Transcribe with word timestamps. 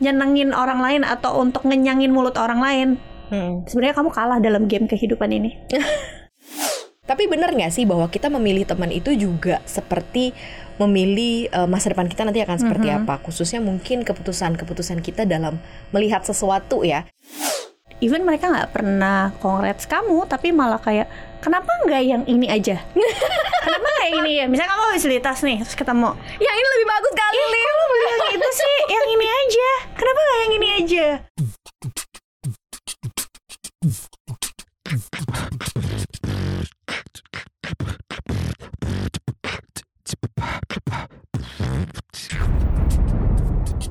nyenengin 0.00 0.50
orang 0.50 0.80
lain 0.80 1.02
atau 1.04 1.38
untuk 1.38 1.64
ngenyangin 1.64 2.10
mulut 2.10 2.36
orang 2.40 2.60
lain, 2.60 2.88
Hmm. 3.30 3.62
sebenarnya 3.64 3.94
kamu 3.94 4.10
kalah 4.10 4.38
dalam 4.42 4.66
game 4.66 4.90
kehidupan 4.90 5.30
ini. 5.30 5.54
Tapi 7.10 7.26
benar 7.26 7.50
nggak 7.50 7.74
sih 7.74 7.86
bahwa 7.86 8.06
kita 8.06 8.30
memilih 8.30 8.62
teman 8.62 8.90
itu 8.90 9.10
juga 9.14 9.58
seperti 9.66 10.30
memilih 10.78 11.50
eh, 11.50 11.68
masa 11.68 11.90
depan 11.90 12.06
kita 12.06 12.22
nanti 12.22 12.38
akan 12.40 12.58
seperti 12.58 12.86
Mhm. 12.86 12.96
apa? 13.02 13.18
Khususnya 13.20 13.58
mungkin 13.58 14.06
keputusan-keputusan 14.06 15.02
kita 15.02 15.26
dalam 15.26 15.58
melihat 15.90 16.22
sesuatu 16.22 16.86
ya. 16.86 17.04
Even 18.00 18.24
mereka 18.24 18.48
nggak 18.48 18.72
pernah 18.72 19.34
congrats 19.42 19.84
kamu, 19.84 20.24
tapi 20.24 20.54
malah 20.54 20.80
kayak 20.80 21.10
kenapa 21.40 21.72
nggak 21.88 22.02
yang 22.04 22.22
ini 22.28 22.46
aja? 22.46 22.76
kenapa 23.64 23.86
nggak 23.88 24.06
yang 24.12 24.18
ini 24.24 24.32
ya? 24.44 24.46
Misalnya 24.46 24.70
kamu 24.76 24.84
habis 24.92 25.04
beli 25.08 25.20
tas 25.20 25.40
nih, 25.40 25.58
terus 25.64 25.76
ketemu, 25.76 26.12
Yang 26.36 26.56
ini 26.60 26.68
lebih 26.76 26.86
bagus 26.88 27.12
kali. 27.16 27.36
Ih, 27.40 27.64
kamu 27.64 27.84
beli 27.88 28.04
yang 28.04 28.30
itu 28.36 28.48
sih, 28.52 28.76
yang 28.92 29.06
ini 29.08 29.26
aja. 29.26 29.70
Kenapa 29.96 30.20
nggak 30.20 30.38
yang 30.38 30.52
ini 30.52 30.68
aja? 30.76 31.06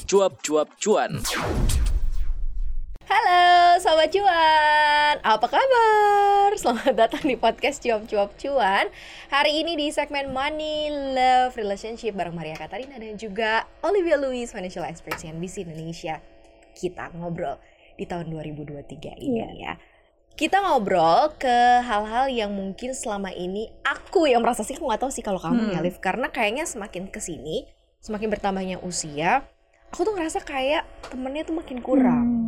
Cuap-cuap 0.10 0.74
cuan. 0.82 1.22
Sobat 3.90 4.14
Cuan, 4.14 5.16
apa 5.18 5.50
kabar? 5.50 6.54
Selamat 6.54 6.94
datang 6.94 7.26
di 7.26 7.34
podcast 7.34 7.82
Cuap-Cuap 7.82 8.38
Cuan 8.38 8.86
Hari 9.34 9.66
ini 9.66 9.74
di 9.74 9.90
segmen 9.90 10.30
Money, 10.30 10.94
Love, 10.94 11.58
Relationship 11.58 12.14
bareng 12.14 12.38
Maria 12.38 12.54
Katarina 12.54 13.02
dan 13.02 13.18
juga 13.18 13.66
Olivia 13.82 14.14
Louis, 14.22 14.46
Financial 14.46 14.86
Expert 14.86 15.18
CNBC 15.18 15.66
Indonesia 15.66 16.22
Kita 16.78 17.10
ngobrol 17.18 17.58
di 17.98 18.06
tahun 18.06 18.30
2023 18.30 19.26
ini 19.26 19.58
ya 19.58 19.74
kita 20.38 20.62
ngobrol 20.62 21.34
ke 21.42 21.82
hal-hal 21.82 22.30
yang 22.30 22.54
mungkin 22.54 22.94
selama 22.94 23.34
ini 23.34 23.74
aku 23.82 24.30
yang 24.30 24.46
merasa 24.46 24.62
sih 24.62 24.78
aku 24.78 24.86
nggak 24.86 25.02
tahu 25.02 25.10
sih 25.10 25.26
kalau 25.26 25.42
kamu 25.42 25.66
Hmm. 25.66 25.74
ya 25.74 25.82
Liv 25.82 25.98
karena 25.98 26.30
kayaknya 26.30 26.70
semakin 26.70 27.10
ke 27.10 27.18
sini 27.18 27.66
semakin 28.06 28.30
bertambahnya 28.30 28.78
usia 28.86 29.50
aku 29.90 30.06
tuh 30.06 30.14
ngerasa 30.14 30.46
kayak 30.46 30.86
temennya 31.10 31.42
tuh 31.42 31.58
makin 31.58 31.82
kurang 31.82 32.26
Hmm. 32.30 32.39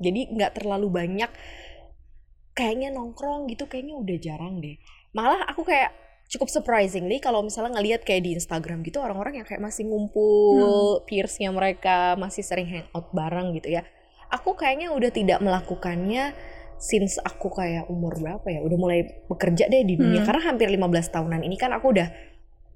Jadi 0.00 0.32
nggak 0.32 0.52
terlalu 0.58 0.88
banyak 0.88 1.30
kayaknya 2.56 2.90
nongkrong 2.92 3.46
gitu 3.52 3.68
kayaknya 3.70 3.94
udah 3.96 4.16
jarang 4.18 4.58
deh. 4.58 4.76
Malah 5.14 5.46
aku 5.48 5.62
kayak 5.62 5.94
cukup 6.30 6.46
surprisingly 6.46 7.18
kalau 7.18 7.42
misalnya 7.42 7.78
ngelihat 7.78 8.06
kayak 8.06 8.22
di 8.22 8.38
Instagram 8.38 8.86
gitu 8.86 9.02
orang-orang 9.02 9.42
yang 9.42 9.46
kayak 9.46 9.58
masih 9.58 9.86
ngumpul 9.86 11.02
peersnya 11.02 11.50
mereka 11.50 12.14
masih 12.14 12.46
sering 12.46 12.66
hangout 12.70 13.10
bareng 13.10 13.54
gitu 13.58 13.80
ya. 13.80 13.82
Aku 14.30 14.54
kayaknya 14.54 14.94
udah 14.94 15.10
tidak 15.10 15.42
melakukannya 15.42 16.34
since 16.80 17.20
aku 17.20 17.52
kayak 17.52 17.90
umur 17.92 18.16
berapa 18.16 18.46
ya 18.48 18.64
udah 18.64 18.78
mulai 18.78 19.26
bekerja 19.26 19.68
deh 19.68 19.84
di 19.84 19.98
dunia. 20.00 20.22
Hmm. 20.22 20.28
karena 20.32 20.42
hampir 20.48 20.68
15 20.70 21.12
tahunan 21.12 21.40
ini 21.44 21.56
kan 21.58 21.74
aku 21.76 21.92
udah 21.92 22.08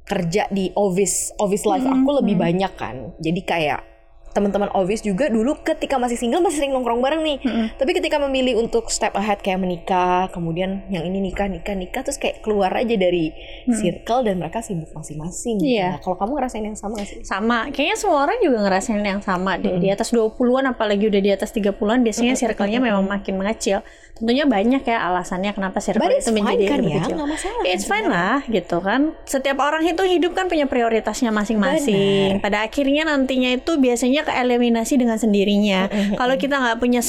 kerja 0.04 0.44
di 0.52 0.68
office 0.76 1.32
office 1.40 1.64
life 1.64 1.86
Hmm, 1.88 2.04
aku 2.04 2.10
lebih 2.20 2.36
hmm. 2.36 2.44
banyak 2.44 2.72
kan. 2.76 2.96
Jadi 3.22 3.40
kayak 3.46 3.93
teman-teman 4.34 4.68
office 4.70 5.00
juga 5.00 5.26
dulu 5.26 5.54
ketika 5.56 5.94
masih 5.94 6.14
single 6.14 6.42
masih 6.42 6.58
sering 6.58 6.72
nongkrong 6.72 6.98
bareng 6.98 7.22
nih 7.22 7.38
Mm-mm. 7.38 7.66
tapi 7.74 7.90
ketika 7.92 8.18
memilih 8.18 8.58
untuk 8.58 8.90
step 8.90 9.14
ahead 9.14 9.38
kayak 9.38 9.56
menikah, 9.56 10.26
kemudian 10.28 10.82
yang 10.88 11.02
ini 11.02 11.22
nikah, 11.22 11.46
nikah, 11.46 11.72
nikah, 11.72 12.02
terus 12.02 12.16
kayak 12.16 12.40
keluar 12.40 12.70
aja 12.70 12.92
dari 12.92 13.30
Hmm. 13.64 13.72
circle 13.74 14.20
dan 14.22 14.36
mereka 14.36 14.60
sibuk 14.60 14.90
masing-masing. 14.90 15.56
gitu. 15.56 15.72
Iya. 15.72 15.96
Nah, 15.96 16.00
kalau 16.00 16.16
kamu 16.16 16.30
ngerasain 16.34 16.64
yang 16.64 16.74
sama 16.74 16.92
gak 16.96 17.06
sih? 17.06 17.18
Sama, 17.22 17.70
kayaknya 17.70 17.96
semua 17.96 18.18
orang 18.20 18.36
juga 18.38 18.58
ngerasain 18.60 18.98
yang 18.98 19.20
sama 19.20 19.56
deh. 19.56 19.78
Di 19.78 19.88
atas 19.88 20.10
20-an 20.10 20.66
apalagi 20.66 21.06
udah 21.06 21.20
di 21.20 21.30
atas 21.30 21.48
30-an 21.50 22.02
biasanya 22.02 22.34
circle-nya 22.34 22.82
memang 22.82 23.04
makin 23.04 23.36
mengecil. 23.36 23.80
Tentunya 24.12 24.44
banyak 24.44 24.82
ya 24.82 24.98
alasannya 25.04 25.50
kenapa 25.50 25.78
circle 25.78 26.00
But 26.00 26.14
it's 26.14 26.22
itu 26.22 26.32
fine 26.32 26.44
menjadi 26.44 26.64
kan 26.64 26.78
lebih 26.78 26.90
ya, 26.90 27.02
kecil. 27.02 27.16
masalah. 27.24 27.62
It's 27.64 27.82
kan 27.82 27.90
fine 27.90 28.04
sebenarnya. 28.04 28.26
lah 28.26 28.38
gitu 28.46 28.76
kan. 28.78 29.00
Setiap 29.24 29.58
orang 29.58 29.82
itu 29.84 30.02
hidup 30.04 30.32
kan 30.32 30.46
punya 30.46 30.66
prioritasnya 30.66 31.30
masing-masing. 31.30 32.38
Pada 32.38 32.62
akhirnya 32.62 33.02
nantinya 33.04 33.50
itu 33.50 33.76
biasanya 33.76 34.22
keeliminasi 34.24 34.96
dengan 34.96 35.16
sendirinya. 35.16 35.86
Kalau 36.14 36.34
kita 36.34 36.56
nggak 36.56 36.78
punya 36.78 37.00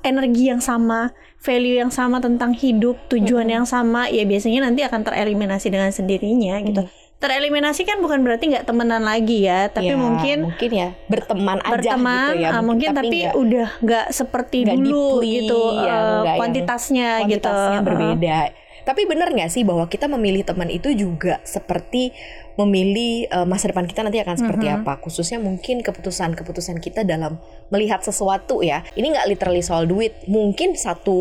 energi 0.00 0.48
yang 0.48 0.60
sama, 0.60 1.14
value 1.38 1.78
yang 1.78 1.88
sama 1.88 2.18
tentang 2.18 2.52
hidup, 2.52 2.96
tujuan 3.08 3.46
yang 3.46 3.64
sama, 3.64 4.06
ya 4.06 4.22
biasanya 4.22 4.64
nanti 4.64 4.82
akan 4.82 5.00
tereliminasi 5.02 5.68
dengan 5.68 5.88
sendirinya 5.88 6.60
gitu. 6.60 6.84
Tereliminasi 7.14 7.88
kan 7.88 8.04
bukan 8.04 8.20
berarti 8.20 8.52
nggak 8.52 8.68
temenan 8.68 9.00
lagi 9.00 9.48
ya, 9.48 9.72
tapi 9.72 9.88
Ya, 9.88 9.96
mungkin 9.96 10.44
mungkin 10.44 10.70
ya 10.70 10.88
berteman 11.08 11.56
aja 11.58 11.72
berteman 11.72 12.36
gitu 12.36 12.42
ya. 12.44 12.48
ah, 12.52 12.60
mungkin 12.60 12.88
tapi, 12.92 13.16
nggak- 13.24 13.36
udah 13.38 13.68
nggak 13.80 14.06
seperti 14.12 14.58
nggak 14.62 14.76
dulu 14.76 15.04
deeply, 15.24 15.32
gitu 15.40 15.60
ya, 15.72 15.88
yang 15.88 16.36
kuantitasnya, 16.36 17.08
gitu 17.24 17.48
kuantitasnya 17.48 17.80
berbeda. 17.80 18.38
Tapi 18.84 19.08
benar 19.08 19.32
nggak 19.32 19.48
sih 19.48 19.64
bahwa 19.64 19.88
kita 19.88 20.04
memilih 20.04 20.44
teman 20.44 20.68
itu 20.68 20.92
juga 20.92 21.40
seperti 21.48 22.12
memilih 22.54 23.26
eh, 23.26 23.44
masa 23.44 23.66
depan 23.66 23.84
kita 23.84 24.02
nanti 24.02 24.18
akan 24.18 24.36
seperti 24.36 24.66
Mhm. 24.66 24.74
apa? 24.80 24.98
Khususnya 24.98 25.38
mungkin 25.38 25.80
keputusan-keputusan 25.80 26.78
kita 26.78 27.02
dalam 27.02 27.38
melihat 27.68 28.00
sesuatu 28.00 28.60
ya. 28.60 28.86
Ini 28.92 29.10
nggak 29.10 29.26
literally 29.26 29.60
soal 29.60 29.84
duit. 29.84 30.14
Mungkin 30.24 30.74
satu 30.74 31.16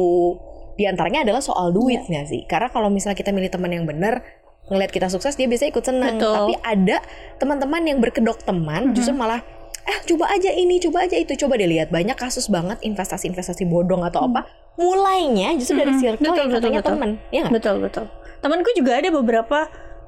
di 0.73 0.85
antaranya 0.85 1.21
adalah 1.21 1.39
soal 1.39 1.69
duit 1.69 2.01
Iya. 2.01 2.09
nggak 2.09 2.25
sih? 2.27 2.41
Karena 2.45 2.67
kalau 2.67 2.89
misalnya 2.89 3.15
kita 3.15 3.29
milih 3.29 3.49
teman 3.49 3.69
yang 3.69 3.85
benar, 3.85 4.21
ngelihat 4.65 4.91
kita 4.91 5.07
sukses 5.07 5.33
dia 5.33 5.45
biasanya 5.45 5.69
ikut 5.71 5.85
senang. 5.85 6.15
Betul. 6.17 6.33
Tapi 6.33 6.53
ada 6.61 6.97
teman-teman 7.37 7.81
yang 7.83 7.97
berkedok 7.99 8.41
teman 8.41 8.89
Mhm. 8.89 8.95
justru 8.95 9.13
malah 9.13 9.41
eh 9.83 9.99
coba 10.07 10.31
aja 10.31 10.47
ini, 10.49 10.79
coba 10.79 11.03
aja 11.03 11.19
itu, 11.19 11.35
coba 11.35 11.59
deh 11.59 11.67
lihat 11.67 11.91
banyak 11.91 12.15
kasus 12.15 12.47
banget 12.47 12.79
investasi-investasi 12.81 13.67
bodong 13.67 13.99
atau 14.01 14.23
apa. 14.23 14.47
Mulainya 14.79 15.53
justru 15.59 15.75
dari 15.77 15.93
circle 15.99 16.23
Betul, 16.23 16.37
yang 16.39 16.47
betul, 16.47 16.59
katanya 16.63 16.79
betul. 16.79 16.91
teman, 16.95 17.09
ya 17.29 17.39
nggak? 17.43 17.53
Betul 17.59 17.75
betul. 17.83 18.05
Temanku 18.39 18.69
juga 18.73 18.91
ada 18.95 19.09
beberapa 19.11 19.59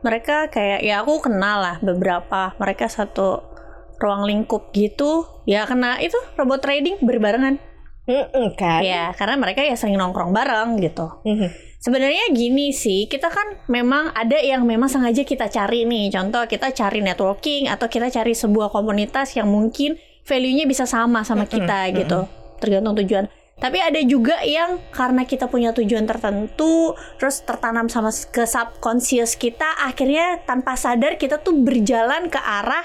mereka 0.01 0.49
kayak 0.51 0.83
ya 0.83 1.03
aku 1.05 1.23
kenal 1.23 1.61
lah 1.61 1.77
beberapa 1.79 2.55
mereka 2.57 2.89
satu 2.89 3.43
ruang 3.99 4.27
lingkup 4.27 4.75
gitu 4.75 5.23
ya 5.47 5.63
kena 5.63 6.01
itu 6.03 6.17
robot 6.35 6.59
trading 6.63 6.99
berbarengan. 6.99 7.61
Mm-mm, 8.05 8.53
kan? 8.53 8.85
ya 8.85 9.09
karena 9.17 9.33
mereka 9.33 9.65
ya 9.65 9.73
sering 9.73 9.97
nongkrong 9.97 10.29
bareng 10.29 10.77
gitu. 10.77 11.09
Mhm. 11.25 11.49
sebenarnya 11.81 12.33
gini 12.33 12.73
sih 12.73 13.05
kita 13.05 13.29
kan 13.29 13.61
memang 13.69 14.09
ada 14.17 14.41
yang 14.41 14.65
memang 14.65 14.89
sengaja 14.89 15.21
kita 15.25 15.49
cari 15.49 15.85
nih. 15.85 16.09
Contoh 16.13 16.45
kita 16.49 16.73
cari 16.73 17.01
networking 17.01 17.69
atau 17.69 17.85
kita 17.89 18.09
cari 18.09 18.33
sebuah 18.33 18.73
komunitas 18.73 19.37
yang 19.37 19.49
mungkin 19.49 19.97
value-nya 20.25 20.65
bisa 20.65 20.89
sama 20.89 21.21
sama 21.21 21.45
kita 21.45 21.93
gitu. 21.93 22.25
Tergantung 22.57 22.97
tujuan 23.01 23.25
tapi 23.55 23.79
ada 23.79 23.97
juga 24.03 24.43
yang 24.43 24.83
karena 24.91 25.23
kita 25.23 25.47
punya 25.47 25.71
tujuan 25.71 26.03
tertentu 26.03 26.91
terus 27.15 27.39
tertanam 27.41 27.87
sama 27.87 28.11
ke 28.11 28.43
subconscious 28.43 29.39
kita 29.39 29.79
akhirnya 29.79 30.43
tanpa 30.43 30.75
sadar 30.75 31.15
kita 31.15 31.39
tuh 31.39 31.55
berjalan 31.63 32.27
ke 32.27 32.35
arah 32.35 32.83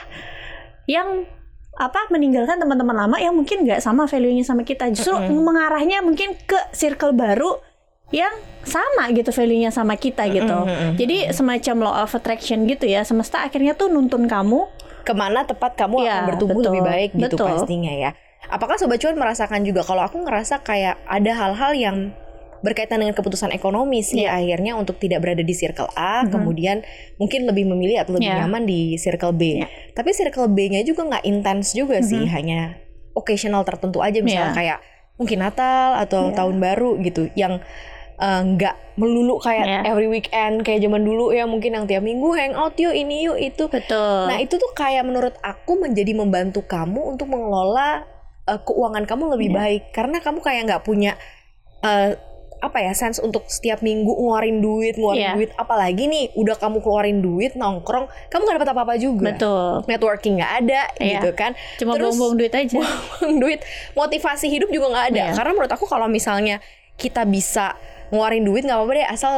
yang 0.87 1.27
apa 1.75 2.07
meninggalkan 2.13 2.61
teman-teman 2.61 2.93
lama 2.93 3.17
yang 3.19 3.35
mungkin 3.35 3.65
nggak 3.65 3.81
sama 3.81 4.05
value-nya 4.05 4.45
sama 4.45 4.63
kita 4.63 4.91
justru 4.93 5.11
mengarahnya 5.33 6.03
mungkin 6.03 6.37
ke 6.37 6.59
circle 6.71 7.15
baru 7.15 7.59
yang 8.11 8.31
sama 8.63 9.07
gitu 9.11 9.31
value-nya 9.31 9.71
sama 9.71 9.95
kita 9.95 10.27
gitu 10.29 10.55
jadi 10.99 11.31
semacam 11.31 11.77
law 11.81 11.95
of 12.05 12.11
attraction 12.13 12.67
gitu 12.67 12.87
ya 12.87 13.03
semesta 13.03 13.43
akhirnya 13.43 13.75
tuh 13.75 13.91
nuntun 13.91 14.27
kamu 14.27 14.67
Ke 15.01 15.17
mana 15.17 15.49
tepat 15.49 15.81
kamu 15.81 16.05
Iya, 16.05 16.13
akan 16.13 16.23
bertumbuh 16.29 16.61
betul. 16.61 16.69
lebih 16.71 16.83
baik 16.85 17.11
gitu 17.17 17.37
Betul. 17.41 17.47
pastinya 17.57 17.89
ya. 17.89 18.11
Apakah 18.49 18.81
Sobat 18.81 18.97
Cuan 18.97 19.21
merasakan 19.21 19.61
juga 19.63 19.85
kalau 19.85 20.01
aku 20.01 20.25
ngerasa 20.25 20.65
kayak 20.65 20.97
ada 21.05 21.33
hal-hal 21.37 21.73
yang 21.77 21.97
berkaitan 22.61 23.01
dengan 23.01 23.17
keputusan 23.17 23.53
ekonomi 23.53 24.05
sih 24.05 24.25
Iya. 24.25 24.37
akhirnya 24.37 24.77
untuk 24.77 25.01
tidak 25.01 25.25
berada 25.25 25.41
di 25.41 25.53
circle 25.53 25.89
A, 25.93 26.25
Mhm. 26.25 26.29
kemudian 26.29 26.77
mungkin 27.17 27.49
lebih 27.49 27.65
memilih 27.65 28.05
atau 28.05 28.17
lebih 28.17 28.29
Iya. 28.29 28.45
nyaman 28.45 28.69
di 28.69 28.97
circle 28.97 29.33
B. 29.33 29.65
Iya. 29.65 29.69
Tapi 29.93 30.13
circle 30.13 30.49
B-nya 30.49 30.85
juga 30.85 31.09
nggak 31.09 31.25
intens 31.25 31.73
juga 31.73 32.01
sih, 32.01 32.21
Mhm. 32.21 32.33
hanya 32.33 32.61
occasional 33.13 33.65
tertentu 33.65 34.05
aja 34.05 34.21
misalnya 34.21 34.53
Iya. 34.53 34.57
kayak 34.57 34.79
mungkin 35.17 35.39
Natal 35.41 35.97
atau 35.99 36.29
Iya. 36.29 36.37
tahun 36.37 36.57
baru 36.61 36.91
gitu 37.01 37.29
yang 37.35 37.61
eh, 38.21 38.43
nggak 38.45 39.01
melulu 39.01 39.41
kayak 39.41 39.65
Iya. 39.65 39.81
every 39.89 40.05
weekend 40.05 40.61
kayak 40.61 40.85
zaman 40.85 41.01
dulu 41.01 41.33
ya 41.33 41.49
mungkin 41.49 41.73
yang 41.73 41.89
tiap 41.89 42.05
minggu 42.05 42.37
hangout 42.37 42.77
yuk 42.77 42.93
ini 42.93 43.25
yuk 43.25 43.41
itu. 43.41 43.65
betul 43.73 44.29
Nah 44.29 44.37
itu 44.37 44.61
tuh 44.61 44.69
kayak 44.77 45.09
menurut 45.09 45.33
aku 45.41 45.81
menjadi 45.81 46.13
membantu 46.13 46.61
kamu 46.61 47.17
untuk 47.17 47.33
mengelola 47.33 48.05
uh, 48.51 48.61
keuangan 48.61 49.05
kamu 49.05 49.31
lebih 49.33 49.49
Iya. 49.49 49.57
baik 49.57 49.83
karena 49.91 50.19
kamu 50.19 50.39
kayak 50.41 50.63
nggak 50.67 50.83
punya 50.83 51.15
uh, 51.81 52.19
apa 52.61 52.77
ya 52.77 52.93
sense 52.93 53.17
untuk 53.19 53.49
setiap 53.49 53.81
minggu 53.81 54.11
ngeluarin 54.11 54.61
duit 54.61 54.93
ngeluarin 54.93 55.23
Iya. 55.23 55.33
duit 55.33 55.51
apalagi 55.57 56.05
nih 56.05 56.35
udah 56.35 56.55
kamu 56.55 56.79
keluarin 56.79 57.19
duit 57.19 57.55
nongkrong 57.55 58.05
kamu 58.29 58.41
nggak 58.43 58.57
dapat 58.59 58.71
apa-apa 58.71 58.95
juga 58.97 59.33
betul 59.33 59.81
networking 59.87 60.37
nggak 60.37 60.53
ada 60.61 60.81
Iya. 60.95 61.09
gitu 61.17 61.31
kan 61.33 61.57
cuma 61.79 61.95
Terus- 61.95 62.13
buang-buang 62.13 62.35
duit 62.37 62.53
aja 62.53 62.77
Buang 63.17 63.37
duit 63.39 63.61
motivasi 63.95 64.47
hidup 64.47 64.69
juga 64.69 64.93
nggak 64.93 65.07
ada 65.09 65.25
Iya. 65.25 65.35
karena 65.35 65.51
menurut 65.55 65.73
aku 65.73 65.87
kalau 65.87 66.05
misalnya 66.05 66.61
kita 66.95 67.25
bisa 67.25 67.81
ngeluarin 68.13 68.45
duit 68.45 68.61
nggak 68.61 68.77
apa-apa 68.77 68.93
deh 68.93 69.09
asal 69.09 69.35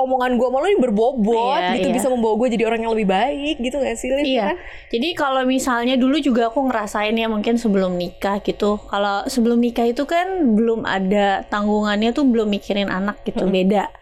omongan 0.00 0.40
gue 0.40 0.48
malu 0.48 0.66
ini 0.66 0.78
berbobot 0.80 1.60
Iya, 1.60 1.76
gitu 1.76 1.88
iya. 1.92 1.96
bisa 2.00 2.08
membawa 2.08 2.34
gue 2.40 2.48
jadi 2.56 2.64
orang 2.64 2.80
yang 2.88 2.92
lebih 2.96 3.08
baik 3.12 3.56
gitu 3.60 3.76
gak 3.76 3.96
sih 4.00 4.08
Liv? 4.08 4.24
Iya. 4.24 4.42
Kan? 4.52 4.56
Jadi 4.88 5.08
kalau 5.12 5.42
misalnya 5.44 5.94
dulu 6.00 6.16
juga 6.18 6.48
aku 6.48 6.64
ngerasain 6.64 7.12
ya 7.12 7.28
mungkin 7.28 7.60
sebelum 7.60 7.94
nikah 8.00 8.40
gitu. 8.40 8.80
Kalau 8.88 9.28
sebelum 9.28 9.60
nikah 9.60 9.84
itu 9.84 10.08
kan 10.08 10.56
belum 10.56 10.88
ada 10.88 11.44
tanggungannya 11.52 12.16
tuh 12.16 12.24
belum 12.24 12.48
mikirin 12.48 12.88
anak 12.88 13.20
gitu, 13.28 13.44
beda. 13.44 13.92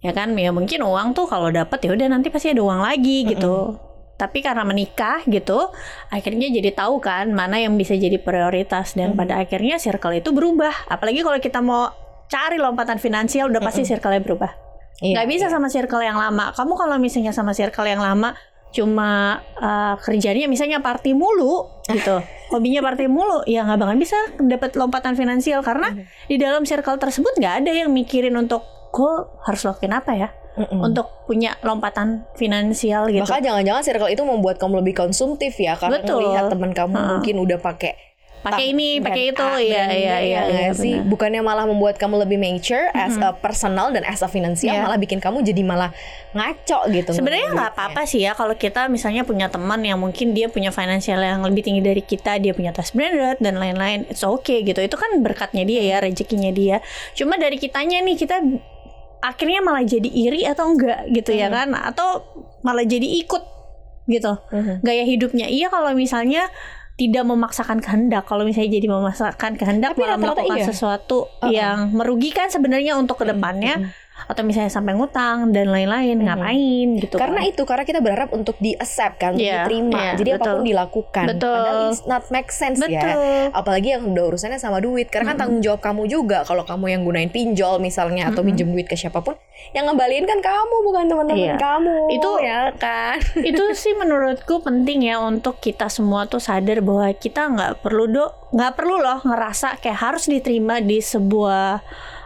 Ya 0.00 0.12
kan? 0.14 0.32
Ya 0.38 0.54
mungkin 0.54 0.80
uang 0.80 1.12
tuh 1.12 1.26
kalau 1.26 1.50
dapat 1.50 1.82
ya 1.82 1.92
udah 1.92 2.06
nanti 2.08 2.30
pasti 2.30 2.54
ada 2.54 2.62
uang 2.62 2.80
lagi 2.80 3.26
gitu. 3.26 3.76
Tapi 4.16 4.44
karena 4.44 4.68
menikah 4.68 5.24
gitu, 5.24 5.72
akhirnya 6.12 6.52
jadi 6.52 6.76
tahu 6.76 7.00
kan 7.00 7.32
mana 7.32 7.56
yang 7.56 7.72
bisa 7.80 7.96
jadi 7.96 8.20
prioritas 8.20 8.92
dan 8.92 9.16
pada 9.16 9.40
akhirnya 9.40 9.80
circle 9.80 10.12
itu 10.12 10.28
berubah. 10.28 10.92
Apalagi 10.92 11.24
kalau 11.24 11.40
kita 11.40 11.64
mau 11.64 11.88
cari 12.30 12.60
lompatan 12.60 13.00
finansial 13.00 13.50
udah 13.50 13.58
pasti 13.64 13.82
circle-nya 13.82 14.22
berubah 14.22 14.69
Iya, 15.00 15.20
nggak 15.20 15.28
bisa 15.28 15.46
iya. 15.48 15.52
sama 15.52 15.68
circle 15.72 16.02
yang 16.04 16.16
lama. 16.20 16.52
Kamu 16.52 16.72
kalau 16.76 16.96
misalnya 17.00 17.32
sama 17.32 17.56
circle 17.56 17.88
yang 17.88 18.00
lama 18.00 18.36
cuma 18.70 19.42
uh, 19.58 19.98
kerjanya 19.98 20.46
misalnya 20.46 20.78
party 20.78 21.10
mulu 21.10 21.66
gitu, 21.90 22.22
hobinya 22.54 22.78
party 22.86 23.10
mulu, 23.10 23.42
ya 23.42 23.66
nggak 23.66 23.82
bakal 23.82 23.96
bisa 23.98 24.14
dapat 24.38 24.78
lompatan 24.78 25.18
finansial 25.18 25.58
karena 25.66 25.90
di 26.30 26.38
dalam 26.38 26.62
circle 26.62 26.94
tersebut 26.94 27.34
nggak 27.34 27.66
ada 27.66 27.72
yang 27.74 27.90
mikirin 27.90 28.38
untuk 28.38 28.62
gue 28.94 29.12
harus 29.42 29.66
lakuin 29.66 29.90
apa 29.90 30.12
ya 30.14 30.28
Mm-mm. 30.58 30.86
untuk 30.86 31.26
punya 31.26 31.58
lompatan 31.62 32.26
finansial 32.38 33.10
gitu. 33.10 33.22
Bahkan 33.26 33.42
jangan-jangan 33.42 33.82
circle 33.82 34.10
itu 34.10 34.22
membuat 34.22 34.58
kamu 34.58 34.82
lebih 34.86 34.94
konsumtif 34.98 35.54
ya 35.58 35.74
karena 35.74 36.02
Betul. 36.02 36.26
melihat 36.26 36.50
teman 36.50 36.70
kamu 36.70 36.94
Ha-ha. 36.94 37.10
mungkin 37.18 37.34
udah 37.42 37.58
pakai 37.58 38.09
Pakai 38.40 38.72
ini, 38.72 38.96
pakai 38.98 39.36
itu, 39.36 39.44
A, 39.44 39.60
iya, 39.60 39.60
iya, 39.60 39.84
B, 39.84 39.92
iya, 39.92 40.16
ya 40.16 40.18
iya, 40.24 40.40
nggak 40.48 40.72
sih 40.72 40.96
benar. 40.96 41.08
bukannya 41.12 41.40
malah 41.40 41.68
membuat 41.68 42.00
kamu 42.00 42.24
lebih 42.24 42.40
mature 42.40 42.88
as 42.90 43.12
a 43.14 43.36
personal 43.36 43.92
dan 43.92 44.00
as 44.02 44.20
a 44.20 44.28
finansial 44.28 44.72
Iya. 44.72 44.80
malah 44.80 44.96
bikin 44.96 45.20
kamu 45.20 45.44
jadi 45.44 45.60
malah 45.60 45.92
ngaco 46.32 46.88
gitu 46.88 47.12
Sebenarnya 47.12 47.52
nggak 47.52 47.70
apa-apa 47.74 48.02
sih 48.04 48.24
ya 48.24 48.32
kalau 48.32 48.54
kita 48.54 48.88
misalnya 48.88 49.22
punya 49.22 49.46
teman 49.46 49.82
yang 49.82 50.00
mungkin 50.00 50.32
dia 50.32 50.48
punya 50.48 50.70
finansial 50.70 51.20
yang 51.20 51.44
lebih 51.44 51.60
tinggi 51.60 51.82
dari 51.82 52.00
kita, 52.00 52.40
dia 52.40 52.50
punya 52.50 52.72
tas 52.72 52.90
branded 52.90 53.36
dan 53.38 53.60
lain-lain. 53.60 54.08
It's 54.08 54.22
okay 54.22 54.64
gitu. 54.64 54.80
Itu 54.80 54.96
kan 54.96 55.20
berkatnya 55.20 55.68
dia 55.68 55.82
ya, 55.84 55.96
rezekinya 56.00 56.48
dia. 56.48 56.80
Cuma 57.12 57.36
dari 57.36 57.60
kitanya 57.60 58.00
nih 58.00 58.16
kita 58.16 58.40
akhirnya 59.20 59.60
malah 59.60 59.84
jadi 59.84 60.08
iri 60.08 60.48
atau 60.48 60.72
enggak 60.72 61.12
gitu 61.12 61.36
ya 61.36 61.52
kan? 61.52 61.76
Atau 61.76 62.24
malah 62.62 62.88
jadi 62.88 63.04
ikut 63.20 63.42
gitu. 64.06 64.32
Mhm. 64.48 64.80
Gaya 64.80 65.04
hidupnya. 65.04 65.46
Iya 65.46 65.68
kalau 65.68 65.92
misalnya 65.92 66.48
tidak 67.00 67.24
memaksakan 67.24 67.80
kehendak. 67.80 68.28
Kalau 68.28 68.44
misalnya 68.44 68.76
jadi 68.76 68.92
memaksakan 68.92 69.56
kehendak 69.56 69.96
Tapi 69.96 70.04
malah 70.04 70.20
melakukan 70.20 70.60
iya. 70.60 70.68
sesuatu 70.68 71.32
Uh-uh. 71.32 71.48
yang 71.48 71.96
merugikan 71.96 72.52
sebenarnya 72.52 73.00
untuk 73.00 73.16
ke 73.16 73.24
depannya 73.24 73.88
atau 74.26 74.42
misalnya 74.42 74.68
sampai 74.68 74.92
ngutang 74.92 75.50
dan 75.50 75.68
lain-lain 75.68 76.18
ngapain 76.18 76.88
gitu 76.98 77.16
Karena 77.16 77.40
kan. 77.40 77.50
itu 77.50 77.62
karena 77.62 77.84
kita 77.84 78.00
berharap 78.00 78.30
untuk 78.30 78.56
di 78.56 78.74
accept 78.74 79.16
kan, 79.16 79.32
untuk 79.32 79.42
Iya, 79.42 79.64
diterima. 79.64 79.98
iya, 79.98 80.12
Jadi 80.14 80.30
betul. 80.30 80.42
apa 80.42 80.50
pun 80.50 80.64
dilakukan. 80.64 81.24
Betul. 81.28 81.54
Padahal 81.54 81.80
it's 81.88 82.02
not 82.04 82.24
make 82.28 82.50
sense 82.50 82.80
ya. 82.80 83.00
Betul. 83.00 83.16
Apalagi 83.52 83.88
yang 83.90 84.02
udah 84.04 84.24
urusannya 84.26 84.56
sama 84.56 84.78
duit. 84.78 85.06
Karena 85.06 85.32
kan 85.32 85.36
tanggung 85.38 85.60
jawab 85.60 85.80
kamu 85.80 86.02
juga 86.06 86.42
kalau 86.42 86.62
kamu 86.62 86.84
yang 86.88 87.02
gunain 87.02 87.28
pinjol 87.28 87.78
misalnya 87.78 88.28
atau 88.28 88.40
pinjem 88.40 88.66
duit 88.66 88.84
ke 88.84 88.94
siapa 88.94 89.20
pun, 89.20 89.36
yang 89.70 89.84
ngembaliin 89.84 90.24
kan 90.24 90.40
kamu 90.40 90.76
bukan 90.82 91.04
teman-teman 91.06 91.38
Iya. 91.38 91.56
kamu. 91.56 91.96
Itu- 92.10 92.38
ya 92.40 92.60
kan. 92.74 93.16
itu 93.50 93.62
sih 93.72 93.92
menurutku 93.92 94.60
penting 94.60 95.02
ya 95.02 95.18
untuk 95.18 95.58
kita 95.58 95.86
semua 95.86 96.24
tuh 96.24 96.40
sadar 96.40 96.80
bahwa 96.80 97.06
kita 97.12 97.46
nggak 97.46 97.72
perlu 97.80 98.04
do 98.06 98.24
nggak 98.50 98.72
perlu 98.74 98.96
loh 98.96 99.20
ngerasa 99.20 99.78
kayak 99.78 99.98
harus 100.00 100.26
diterima 100.26 100.78
di 100.78 100.98
sebuah 100.98 101.78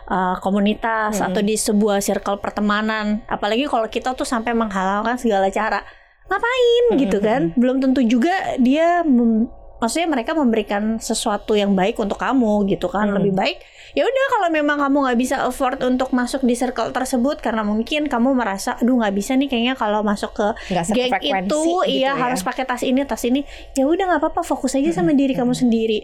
uh, 0.08 0.36
komunitas 0.40 1.20
atau 1.20 1.40
di 1.40 1.54
sebuah 1.54 2.00
circle 2.00 2.40
pertemanan. 2.40 3.22
Apalagi 3.28 3.68
kalau 3.68 3.88
kita 3.88 4.12
tuh 4.12 4.26
sampai 4.26 4.52
menghalalkan 4.52 5.16
segala 5.16 5.48
cara. 5.48 5.84
Ngapain 6.24 6.84
gitu 7.00 7.18
kan? 7.20 7.52
Belum 7.54 7.80
tentu 7.84 8.00
juga 8.00 8.32
dia 8.56 9.04
mem- 9.04 9.48
maksudnya 9.82 10.08
mereka 10.08 10.32
memberikan 10.32 10.96
sesuatu 10.96 11.52
yang 11.52 11.76
baik 11.76 12.00
untuk 12.00 12.16
kamu 12.16 12.64
gitu 12.72 12.88
kan? 12.88 13.12
Hmm. 13.12 13.20
lebih 13.20 13.36
baik 13.36 13.60
ya 13.94 14.02
udah 14.02 14.26
kalau 14.26 14.48
memang 14.50 14.76
kamu 14.82 14.96
nggak 15.06 15.18
bisa 15.22 15.36
afford 15.46 15.78
untuk 15.86 16.10
masuk 16.10 16.42
di 16.42 16.58
circle 16.58 16.90
tersebut 16.90 17.38
karena 17.38 17.62
mungkin 17.62 18.10
kamu 18.10 18.34
merasa 18.34 18.74
aduh 18.82 18.98
nggak 18.98 19.14
bisa 19.14 19.38
nih 19.38 19.46
kayaknya 19.46 19.74
kalau 19.78 20.02
masuk 20.02 20.34
ke 20.34 20.46
geng 20.90 21.14
itu 21.22 21.38
gitu 21.46 21.62
iya 21.86 22.10
ya. 22.10 22.18
harus 22.18 22.42
pakai 22.42 22.66
tas 22.66 22.82
ini 22.82 23.06
tas 23.06 23.22
ini. 23.22 23.46
Ya 23.78 23.86
udah 23.86 24.10
nggak 24.10 24.20
apa-apa 24.20 24.42
fokus 24.42 24.74
aja 24.74 24.90
sama 24.90 25.14
diri 25.14 25.38
kamu 25.38 25.54
sendiri 25.54 26.02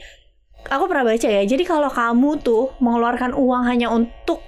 aku 0.67 0.85
pernah 0.85 1.05
baca 1.07 1.25
ya 1.25 1.43
jadi 1.43 1.63
kalau 1.63 1.89
kamu 1.89 2.41
tuh 2.41 2.75
mengeluarkan 2.79 3.33
uang 3.33 3.63
hanya 3.65 3.89
untuk 3.89 4.43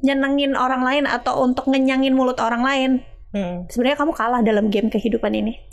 nyenengin 0.00 0.54
orang 0.54 0.82
lain 0.82 1.04
atau 1.04 1.42
untuk 1.42 1.66
ngenyangin 1.66 2.12
mulut 2.12 2.38
orang 2.38 2.62
lain 2.62 2.92
Hmm. 3.32 3.64
sebenarnya 3.64 3.96
kamu 3.96 4.12
kalah 4.12 4.40
dalam 4.40 4.68
game 4.68 4.92
kehidupan 4.92 5.32
ini 5.32 5.56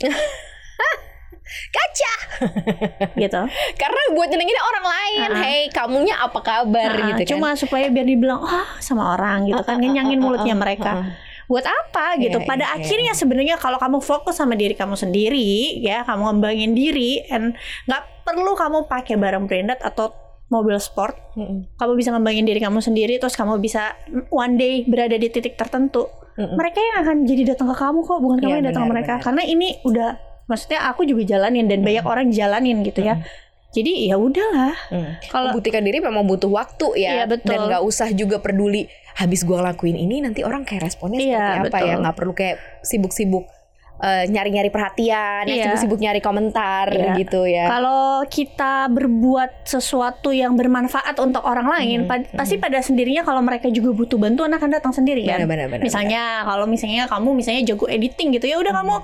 Kaca. 1.70 2.12
gitu 3.20 3.40
Karena 3.74 4.00
buat 4.14 4.30
nyenengin 4.30 4.54
orang 4.56 4.86
lain. 4.86 5.28
Ah. 5.28 5.42
Hey, 5.42 5.62
kamunya 5.68 6.14
apa 6.16 6.40
kabar 6.40 6.90
Nah, 6.94 7.06
gitu 7.12 7.20
kan. 7.20 7.30
cuma 7.36 7.48
supaya 7.52 7.90
biar 7.90 8.06
dibilang 8.06 8.38
wah 8.38 8.64
sama 8.78 9.12
orang 9.12 9.44
gitu 9.44 9.60
kan 9.60 9.76
ngenyangin 9.76 10.16
mulutnya 10.16 10.54
mereka 10.54 11.10
buat 11.50 11.66
apa 11.66 12.14
gitu 12.16 12.38
Iya, 12.38 12.46
pada 12.46 12.64
iya, 12.64 12.78
akhirnya 12.78 13.12
sebenarnya 13.12 13.58
kalau 13.58 13.74
kamu 13.76 13.98
fokus 13.98 14.38
sama 14.38 14.54
diri 14.54 14.72
kamu 14.72 14.94
sendiri 14.94 15.82
ya 15.82 16.06
kamu 16.06 16.30
ngembangin 16.30 16.72
diri 16.72 17.26
and 17.26 17.58
nggak 17.84 18.19
perlu 18.32 18.52
kamu 18.52 18.78
pakai 18.86 19.14
barang 19.14 19.44
branded 19.44 19.80
atau 19.80 20.12
mobil 20.46 20.74
sport 20.76 21.14
Mm-mm. 21.32 21.66
kamu 21.74 21.92
bisa 21.94 22.10
ngembangin 22.10 22.42
diri 22.42 22.58
kamu 22.58 22.78
sendiri 22.78 23.16
terus 23.16 23.32
kamu 23.32 23.56
bisa 23.56 23.94
one 24.28 24.54
day 24.54 24.82
berada 24.82 25.14
di 25.14 25.26
titik 25.26 25.54
tertentu 25.54 26.10
Mm-mm. 26.34 26.54
mereka 26.54 26.78
yang 26.80 26.96
akan 27.00 27.16
jadi 27.22 27.42
datang 27.48 27.68
ke 27.68 27.76
kamu 27.76 27.98
kok 28.00 28.18
bukan 28.18 28.36
kamu 28.38 28.48
Iya, 28.48 28.56
yang 28.56 28.66
datang 28.66 28.82
ke 28.82 28.84
benar, 28.84 28.94
mereka 28.96 29.12
benar. 29.12 29.24
karena 29.24 29.42
ini 29.44 29.68
udah 29.82 30.10
maksudnya 30.44 30.80
aku 30.84 31.02
juga 31.04 31.22
jalanin 31.24 31.66
dan 31.66 31.80
banyak 31.80 32.02
orang 32.02 32.26
jalanin 32.30 32.82
gitu 32.82 33.00
ya 33.00 33.22
jadi 33.70 33.92
ya 34.04 34.18
udahlah 34.18 34.74
Hmm. 34.90 35.14
kalau 35.30 35.54
Membuktikan 35.54 35.86
diri 35.86 36.02
memang 36.02 36.26
butuh 36.26 36.50
waktu 36.50 36.86
ya 36.98 37.22
Iya, 37.22 37.24
betul. 37.30 37.46
dan 37.48 37.58
nggak 37.64 37.82
usah 37.84 38.10
juga 38.10 38.38
peduli 38.38 38.90
habis 39.12 39.42
gua 39.42 39.62
lakuin 39.62 39.94
ini 39.94 40.18
nanti 40.18 40.42
orang 40.42 40.66
kayak 40.66 40.82
responnya 40.84 41.22
Iya, 41.22 41.38
seperti 41.62 41.70
apa 41.70 41.78
ya 41.78 41.86
betul. 41.86 42.02
nggak 42.02 42.16
perlu 42.18 42.32
kayak 42.32 42.56
sibuk-sibuk 42.82 43.44
eh, 44.00 44.24
nyari-nyari 44.26 44.68
perhatian 44.68 45.44
ya 45.44 45.52
Iya. 45.52 45.64
sibuk-sibuk 45.66 45.98
nyari 45.98 46.18
komentar 46.18 46.88
Iya. 46.88 47.12
gitu 47.16 47.44
ya 47.44 47.68
Kalau 47.68 48.24
kita 48.24 48.88
berbuat 48.88 49.62
sesuatu 49.62 50.30
yang 50.30 50.54
bermanfaat 50.54 51.16
untuk 51.16 51.42
orang 51.42 51.68
lain, 51.68 51.98
Hmm, 52.00 52.08
pa- 52.08 52.28
pasti 52.34 52.56
pada 52.56 52.80
sendirinya 52.80 53.20
kalau 53.20 53.40
mereka 53.40 53.68
juga 53.68 53.92
butuh 53.92 54.16
bantuan 54.16 54.48
akan 54.50 54.68
datang 54.70 54.90
sendiri 54.90 55.22
kan. 55.22 55.38
Benar, 55.38 55.46
benar, 55.46 55.66
benar, 55.70 55.84
misalnya 55.84 56.22
kalau 56.42 56.64
misalnya 56.64 57.04
kamu 57.06 57.28
misalnya 57.34 57.62
jago 57.66 57.86
editing 57.86 58.32
gitu 58.32 58.46
ya 58.46 58.56
udah 58.56 58.72
kamu 58.72 58.94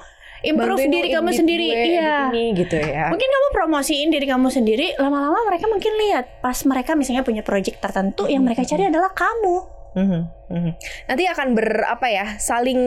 improve 0.43 0.79
Bantuin 0.79 0.93
diri 0.93 1.09
kamu 1.11 1.31
sendiri. 1.31 1.67
gue, 1.67 1.85
Iya. 1.93 2.17
ini 2.31 2.45
gitu 2.55 2.77
ya 2.77 3.05
Mungkin 3.09 3.27
kamu 3.27 3.47
promosiin 3.53 4.09
diri 4.09 4.27
kamu 4.27 4.49
sendiri, 4.49 4.97
lama-lama 4.97 5.37
mereka 5.45 5.67
mungkin 5.67 5.93
lihat 5.99 6.41
pas 6.41 6.57
mereka 6.63 6.93
misalnya 6.93 7.21
punya 7.21 7.43
project 7.43 7.77
tertentu 7.79 8.25
yang 8.27 8.41
mereka 8.41 8.63
cari 8.63 8.87
adalah 8.87 9.11
kamu. 9.11 9.76
Mhm, 9.97 10.21
mhm. 10.53 10.73
nanti 11.09 11.25
akan 11.25 11.57
ber 11.57 11.89
apa 11.89 12.07
ya 12.13 12.27
saling 12.37 12.79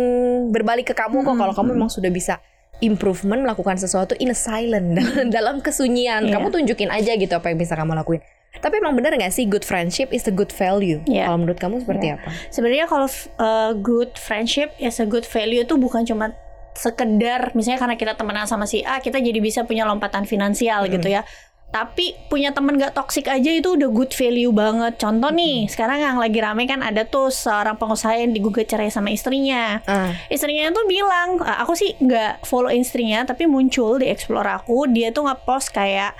berbalik 0.53 0.93
ke 0.93 0.95
kamu 0.95 1.25
kok. 1.25 1.35
Kalau 1.41 1.53
kamu 1.57 1.69
memang 1.73 1.89
sudah 1.89 2.13
bisa 2.13 2.37
improvement 2.79 3.43
melakukan 3.43 3.75
sesuatu 3.75 4.15
in 4.21 4.31
a 4.31 4.37
silent 4.37 4.95
dalam, 5.35 5.59
kesunyian. 5.59 6.29
Iya. 6.29 6.37
kamu 6.37 6.47
tunjukin 6.53 6.89
aja 6.93 7.17
gitu 7.17 7.33
apa 7.33 7.51
yang 7.51 7.59
bisa 7.59 7.73
kamu 7.73 7.97
lakuin. 7.97 8.21
Tapi 8.49 8.81
emang 8.81 8.97
benar 8.97 9.13
nggak 9.13 9.33
sih 9.33 9.45
good 9.45 9.61
friendship 9.61 10.09
is 10.09 10.25
a 10.29 10.33
good 10.33 10.49
value? 10.53 11.01
Iya. 11.05 11.29
kalau 11.29 11.37
menurut 11.41 11.59
kamu 11.59 11.75
seperti 11.85 12.07
apa? 12.13 12.29
Sebenarnya 12.49 12.85
kalau 12.89 13.07
uh, 13.37 13.71
good 13.77 14.13
friendship 14.17 14.73
as 14.81 14.97
a 15.01 15.07
good 15.09 15.25
value 15.25 15.65
itu 15.65 15.75
bukan 15.77 16.05
cuma 16.05 16.33
sekedar 16.77 17.51
misalnya 17.57 17.81
karena 17.81 17.95
kita 17.99 18.13
temenan 18.15 18.47
sama 18.47 18.63
si 18.63 18.79
A 18.87 19.03
kita 19.03 19.19
jadi 19.19 19.43
bisa 19.43 19.67
punya 19.67 19.83
lompatan 19.83 20.23
finansial 20.23 20.87
gitu 20.87 21.09
ya. 21.11 21.25
Tapi 21.69 22.17
punya 22.33 22.49
temen 22.49 22.81
gak 22.81 22.97
toxic 22.97 23.29
aja 23.29 23.53
itu 23.53 23.77
udah 23.77 23.89
good 23.93 24.09
value 24.09 24.49
banget. 24.49 24.97
Contoh 24.97 25.29
nih, 25.29 25.69
sekarang 25.69 26.01
yang 26.01 26.17
lagi 26.17 26.41
rame 26.41 26.65
kan 26.65 26.81
ada 26.81 27.05
tuh 27.05 27.29
seorang 27.29 27.77
pengusaha 27.77 28.17
yang 28.17 28.33
digugat 28.33 28.65
cerai 28.65 28.89
sama 28.89 29.13
istrinya. 29.13 29.77
ah 29.85 30.09
Istrinya 30.33 30.73
tuh 30.73 30.89
bilang, 30.89 31.37
"Ah, 31.45 31.61
aku 31.61 31.77
sih 31.77 31.93
nggak 32.01 32.41
follow 32.41 32.73
istrinya, 32.73 33.21
tapi 33.21 33.45
muncul 33.45 34.01
di 34.01 34.09
explore 34.09 34.49
aku, 34.49 34.89
dia 34.89 35.13
tuh 35.13 35.29
nge-post 35.29 35.69
kayak 35.69 36.17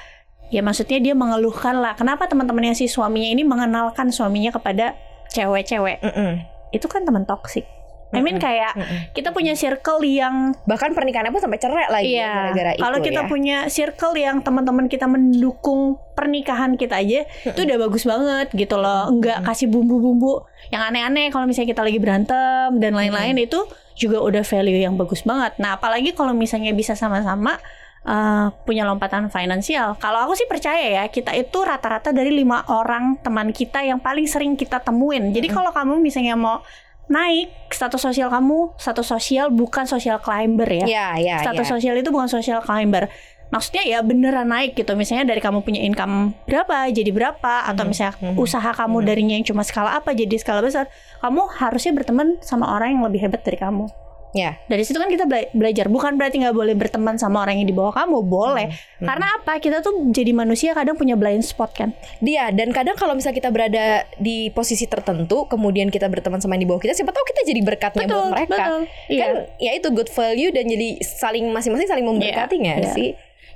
ya 0.50 0.62
maksudnya 0.65 0.98
dia 1.01 1.13
mengeluhkan 1.13 1.77
lah, 1.77 1.94
kenapa 1.94 2.25
teman-temannya 2.25 2.74
si 2.74 2.89
suaminya 2.89 3.29
ini 3.29 3.46
mengenalkan 3.46 4.10
suaminya 4.10 4.50
kepada 4.53 4.98
cewek-cewek. 5.29 6.01
mm-mm. 6.01 6.46
Itu 6.74 6.89
kan 6.89 7.06
teman 7.06 7.25
toksik. 7.25 7.78
I 8.09 8.25
mean 8.25 8.41
kayak 8.41 8.73
kita 9.13 9.29
punya 9.29 9.53
circle 9.53 10.01
yang 10.01 10.57
bahkan 10.65 10.97
pernikahannya 10.97 11.29
pun 11.29 11.45
sampai 11.45 11.61
cerai 11.61 11.87
lagi 11.93 12.17
ya, 12.17 12.25
Iya, 12.25 12.31
gara-gara 12.33 12.71
itu 12.73 12.81
kalau 12.81 12.97
kita 13.05 13.21
ya. 13.21 13.29
punya 13.29 13.57
circle 13.69 14.13
yang 14.17 14.41
teman-teman 14.41 14.89
kita 14.89 15.05
mendukung 15.05 16.01
pernikahan 16.17 16.73
kita 16.73 16.97
aja, 16.99 17.23
itu 17.23 17.59
udah 17.63 17.77
bagus 17.85 18.03
banget 18.09 18.47
gitu 18.57 18.75
loh. 18.81 19.13
Enggak 19.13 19.45
kasih 19.45 19.69
bumbu-bumbu 19.69 20.41
yang 20.73 20.83
aneh-aneh 20.89 21.29
kalau 21.29 21.45
misalnya 21.45 21.71
kita 21.77 21.85
lagi 21.85 21.99
berantem 22.01 22.69
dan 22.81 22.97
lain-lain 22.97 23.37
itu 23.39 23.61
juga 23.93 24.23
udah 24.23 24.41
value 24.41 24.81
yang 24.81 24.97
bagus 24.97 25.21
banget. 25.21 25.53
Nah, 25.61 25.77
apalagi 25.77 26.15
kalau 26.17 26.33
misalnya 26.33 26.73
bisa 26.73 26.95
sama-sama 26.97 27.59
uh, 28.07 28.47
punya 28.63 28.87
lompatan 28.87 29.27
finansial. 29.27 29.99
Kalau 29.99 30.23
aku 30.23 30.33
sih 30.39 30.47
percaya 30.47 31.03
ya, 31.03 31.03
kita 31.11 31.35
itu 31.35 31.59
rata-rata 31.61 32.15
dari 32.15 32.31
lima 32.31 32.63
orang 32.71 33.19
teman 33.19 33.51
kita 33.51 33.83
yang 33.83 33.99
paling 33.99 34.25
sering 34.25 34.55
kita 34.55 34.79
temuin. 34.79 35.35
Jadi 35.35 35.47
kalau 35.51 35.69
kamu 35.75 35.99
misalnya 35.99 36.39
mau 36.39 36.63
naik. 37.09 37.49
Status 37.69 38.01
sosial 38.01 38.29
kamu 38.29 38.73
status 38.77 39.05
sosial 39.05 39.49
bukan 39.53 39.85
social 39.85 40.17
climber 40.21 40.69
ya. 40.69 40.85
Ya, 40.85 41.07
ya, 41.17 41.35
status 41.43 41.67
ya. 41.67 41.71
sosial 41.77 41.95
itu 41.97 42.09
bukan 42.13 42.29
social 42.29 42.61
climber. 42.63 43.09
Maksudnya 43.49 43.81
ya 43.81 43.99
beneran 44.05 44.45
naik 44.53 44.77
gitu. 44.77 44.93
Misalnya 44.93 45.33
dari 45.33 45.41
kamu 45.41 45.65
punya 45.65 45.81
income 45.81 46.37
berapa 46.45 46.85
jadi 46.93 47.09
berapa 47.09 47.65
atau 47.65 47.81
Mhm, 47.81 47.89
misalnya 47.89 48.13
mhm, 48.21 48.37
usaha 48.37 48.69
kamu 48.77 48.97
darinya 49.01 49.33
yang 49.33 49.45
cuma 49.45 49.65
skala 49.65 49.97
apa 49.97 50.13
jadi 50.13 50.37
skala 50.37 50.61
besar. 50.61 50.85
Kamu 51.25 51.49
harusnya 51.57 51.91
berteman 51.97 52.37
sama 52.45 52.69
orang 52.69 52.93
yang 52.93 53.03
lebih 53.09 53.25
hebat 53.25 53.41
dari 53.41 53.57
kamu 53.57 53.89
Ya. 54.31 54.62
dari 54.65 54.81
situ 54.81 54.95
kan 54.95 55.07
kita 55.07 55.25
bela- 55.25 55.50
belajar 55.51 55.86
bukan 55.86 56.13
berarti 56.13 56.38
nggak 56.38 56.53
boleh 56.53 56.74
berteman 56.74 57.15
sama 57.15 57.41
orang 57.41 57.57
yang 57.57 57.65
di 57.65 57.74
bawah 57.74 57.89
kamu 57.91 58.21
boleh 58.21 58.69
Mhm. 58.69 59.03
karena 59.03 59.25
apa 59.33 59.57
kita 59.57 59.77
tuh 59.79 59.89
jadi 60.07 60.31
manusia 60.31 60.71
kadang 60.71 60.93
punya 60.93 61.13
blind 61.13 61.41
spot 61.41 61.74
kan 61.74 61.89
Dia 62.19 62.50
dan 62.50 62.69
kadang 62.69 62.93
kalau 62.93 63.13
misalnya 63.13 63.38
kita 63.38 63.50
berada 63.50 63.86
di 64.15 64.50
posisi 64.50 64.86
tertentu, 64.86 65.45
kemudian 65.45 65.88
kita 65.88 66.05
berteman 66.05 66.38
sama 66.38 66.53
yang 66.53 66.63
di 66.63 66.69
bawah 66.69 66.77
kita, 66.79 66.93
siapa 66.93 67.09
tahu 67.09 67.25
kita 67.25 67.41
jadi 67.43 67.62
berkatnya 67.63 68.05
buat 68.05 68.29
mereka. 68.29 68.53
betul 68.53 68.79
iya 69.07 69.24
Kan 69.24 69.33
ya 69.57 69.71
itu 69.74 69.88
good 69.89 70.09
value 70.09 70.50
dan 70.50 70.63
jadi 70.63 70.88
saling 71.00 71.50
masing-masing 71.50 71.88
saling 71.88 72.05
memberkati 72.05 72.55
nggak 72.55 72.77
iya. 72.79 72.91
sih? 72.91 73.09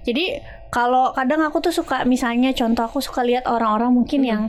Jadi 0.04 0.42
kalau 0.68 1.14
kadang 1.14 1.40
aku 1.40 1.62
tuh 1.62 1.72
suka 1.72 2.04
misalnya 2.04 2.52
contoh 2.52 2.84
aku 2.84 3.00
suka 3.00 3.22
lihat 3.22 3.46
orang-orang 3.46 3.94
mungkin 3.94 4.20
Hmm. 4.20 4.28
yang 4.28 4.44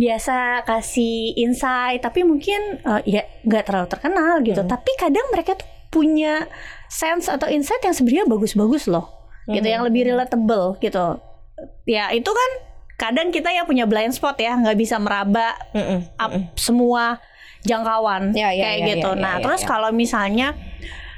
biasa 0.00 0.64
kasih 0.64 1.36
insight 1.36 2.00
tapi 2.00 2.24
mungkin 2.24 2.80
eh, 2.80 3.02
ya 3.04 3.22
nggak 3.44 3.64
terlalu 3.68 3.88
terkenal 3.92 4.40
gitu. 4.40 4.64
Hmm. 4.64 4.70
Tapi 4.72 4.90
kadang 4.96 5.26
mereka 5.28 5.60
tuh 5.60 5.68
punya 5.92 6.48
sense 6.88 7.28
atau 7.28 7.50
insight 7.52 7.84
yang 7.84 7.92
sebenarnya 7.92 8.24
bagus-bagus 8.24 8.88
loh. 8.88 9.28
Gitu 9.44 9.66
Hmm. 9.66 9.74
yang 9.76 9.82
lebih 9.84 10.08
relatable 10.08 10.80
gitu. 10.80 11.20
Ya 11.84 12.08
itu 12.14 12.30
kan 12.30 12.50
kadang 12.96 13.28
kita 13.28 13.52
yang 13.52 13.64
punya 13.64 13.84
blind 13.84 14.12
spot 14.12 14.36
ya 14.36 14.56
nggak 14.56 14.76
bisa 14.76 15.00
meraba 15.00 15.56
Mm-mm, 15.72 16.04
up 16.20 16.30
mm-mm. 16.32 16.52
semua 16.52 17.16
jangkauan 17.64 18.36
Ya, 18.36 18.52
ya, 18.52 18.60
kayak 18.60 18.78
ya, 18.80 18.86
gitu. 18.96 19.10
ya, 19.12 19.16
ya, 19.16 19.22
nah, 19.24 19.34
ya, 19.40 19.42
terus 19.44 19.62
ya. 19.64 19.68
kalau 19.68 19.90
misalnya 19.92 20.48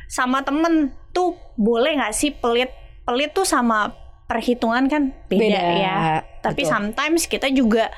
sama 0.07 0.47
temen 0.47 0.95
tuh 1.11 1.35
boleh 1.59 1.99
nggak 1.99 2.15
sih 2.15 2.31
pelit 2.31 2.71
pelit 3.03 3.35
tuh 3.35 3.43
sama 3.43 3.91
perhitungan 4.31 4.87
kan 4.87 5.13
beda, 5.27 5.61
ya. 5.77 5.97
Tapi 6.41 6.63
betul. 6.65 6.71
sometimes 6.71 7.27
kita 7.27 7.51
juga 7.51 7.91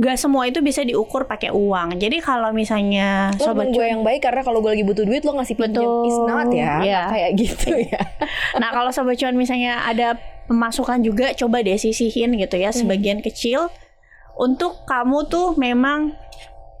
gak 0.00 0.16
semua 0.16 0.48
itu 0.48 0.64
bisa 0.64 0.80
diukur 0.80 1.28
pakai 1.28 1.52
uang. 1.52 2.00
Jadi 2.00 2.24
kalau 2.24 2.56
misalnya 2.56 3.36
Lo 3.36 3.52
sobat 3.52 3.68
gue 3.68 3.84
yang 3.84 4.00
baik 4.00 4.24
karena 4.24 4.40
kalau 4.40 4.64
gue 4.64 4.72
lagi 4.72 4.80
butuh 4.80 5.04
duit 5.04 5.20
lo 5.20 5.36
ngasih 5.36 5.54
pinjam 5.54 5.84
Betul. 5.84 6.08
is 6.08 6.18
not 6.24 6.48
ya, 6.48 6.56
Iya. 6.56 6.72
Nggak 6.80 7.04
kayak 7.12 7.30
gitu 7.36 7.68
ya. 7.92 8.00
Nah 8.56 8.68
kalau 8.72 8.90
sobat 8.90 9.20
cuan 9.20 9.36
misalnya 9.36 9.84
ada 9.84 10.16
pemasukan 10.48 11.04
juga 11.04 11.36
coba 11.36 11.60
deh 11.60 11.76
sisihin 11.76 12.34
gitu 12.34 12.56
ya 12.56 12.72
sebagian 12.72 13.20
kecil 13.20 13.68
untuk 14.34 14.82
kamu 14.82 15.28
tuh 15.28 15.54
memang 15.54 16.16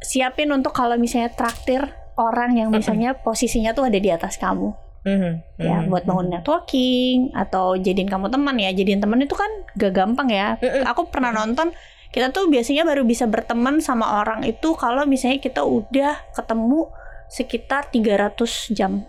siapin 0.00 0.48
untuk 0.48 0.72
kalau 0.72 0.96
misalnya 0.96 1.30
traktir 1.30 1.92
orang 2.16 2.56
yang 2.56 2.68
misalnya 2.72 3.14
posisinya 3.14 3.70
tuh 3.70 3.86
ada 3.86 4.00
di 4.00 4.08
atas 4.08 4.36
kamu 4.36 4.72
Mhm, 5.00 5.56
ya 5.56 5.80
mhm, 5.80 5.88
buat 5.88 6.04
bangun 6.04 6.28
networking 6.28 7.32
atau 7.32 7.72
jadiin 7.72 8.04
kamu 8.04 8.28
teman 8.28 8.52
ya 8.58 8.68
jadiin 8.68 9.00
teman 9.00 9.16
itu 9.16 9.32
kan 9.32 9.48
gak 9.72 9.96
gampang 9.96 10.28
ya 10.28 10.60
aku 10.84 11.08
pernah 11.08 11.32
nonton 11.32 11.72
kita 12.10 12.34
tuh 12.34 12.50
biasanya 12.50 12.82
baru 12.82 13.06
bisa 13.06 13.30
berteman 13.30 13.78
sama 13.78 14.22
orang 14.22 14.42
itu 14.42 14.74
kalau 14.74 15.06
misalnya 15.06 15.38
kita 15.38 15.62
udah 15.62 16.18
ketemu 16.34 16.90
sekitar 17.30 17.86
300 17.94 18.74
jam 18.74 19.06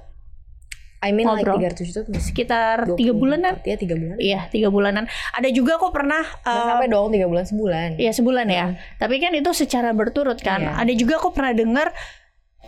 I 1.02 1.10
mean 1.18 1.26
like 1.26 1.42
Ngobrol. 1.42 1.58
300 1.66 1.82
itu 1.82 2.02
sekitar 2.22 2.86
tiga 2.94 3.14
bulanan 3.18 3.58
Ya 3.66 3.74
tiga 3.74 3.98
bulan. 3.98 4.18
Iya 4.22 4.40
tiga 4.54 4.70
bulanan. 4.70 5.10
Ada 5.34 5.50
juga 5.50 5.82
kok 5.82 5.90
pernah 5.90 6.22
Nggak 6.22 6.62
eh, 6.62 6.68
sampai 6.70 6.88
dong 6.94 7.10
tiga 7.10 7.26
bulan 7.26 7.46
sebulan. 7.50 7.90
Iya 7.98 8.12
sebulan 8.14 8.46
ya. 8.46 8.66
Tapi 9.02 9.18
kan 9.18 9.34
itu 9.34 9.50
secara 9.50 9.98
berturut 9.98 10.38
kan. 10.46 10.62
Iya. 10.62 10.78
Ada 10.78 10.94
juga 10.94 11.18
aku 11.18 11.34
pernah 11.34 11.58
dengar 11.58 11.90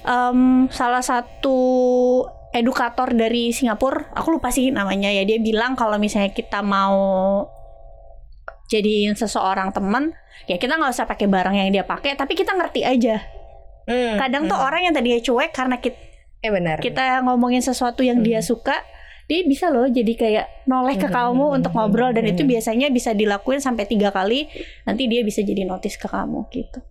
em, 0.01 0.65
salah 0.73 1.05
satu 1.05 1.57
edukator 2.53 3.13
dari 3.13 3.49
Singapura, 3.53 4.13
aku 4.13 4.37
lupa 4.37 4.49
sih 4.49 4.73
namanya 4.73 5.13
ya. 5.13 5.25
Dia 5.29 5.37
bilang 5.37 5.77
kalau 5.77 6.01
misalnya 6.01 6.33
kita 6.33 6.65
mau 6.65 7.45
jadiin 8.73 9.13
seseorang 9.13 9.69
teman, 9.69 10.17
ya 10.49 10.57
kita 10.57 10.81
nggak 10.81 10.89
usah 10.89 11.05
pakai 11.05 11.29
barang 11.29 11.53
yang 11.53 11.69
dia 11.69 11.85
pakai, 11.85 12.17
tapi 12.17 12.33
kita 12.33 12.57
ngerti 12.57 12.81
aja. 12.81 13.21
Hmm, 13.85 14.17
Kadang 14.17 14.49
tuh 14.49 14.57
hmm. 14.57 14.67
orang 14.67 14.81
yang 14.89 14.93
tadinya 14.97 15.21
cuek 15.21 15.51
karena 15.53 15.77
kita, 15.77 15.99
eh 16.41 16.49
benar. 16.49 16.81
kita 16.81 17.21
ngomongin 17.21 17.61
sesuatu 17.61 18.01
yang 18.01 18.25
dia 18.25 18.41
suka, 18.41 18.81
dia 19.27 19.43
bisa 19.47 19.71
loh 19.71 19.87
jadi 19.87 20.13
kayak 20.17 20.45
noleh 20.67 20.99
ke 20.99 21.07
Hmm, 21.07 21.15
kamu 21.15 21.45
hmm, 21.47 21.57
untuk 21.61 21.71
hmm, 21.71 21.79
ngobrol 21.79 22.11
dan 22.11 22.27
hmm, 22.27 22.33
itu 22.35 22.41
hmm. 22.43 22.51
biasanya 22.57 22.87
bisa 22.91 23.15
dilakuin 23.15 23.63
sampai 23.63 23.87
tiga 23.87 24.11
kali 24.11 24.51
nanti 24.83 25.07
dia 25.07 25.23
bisa 25.23 25.39
jadi 25.39 25.63
notice 25.63 25.95
ke 25.95 26.07
kamu 26.11 26.43
gitu 26.51 26.83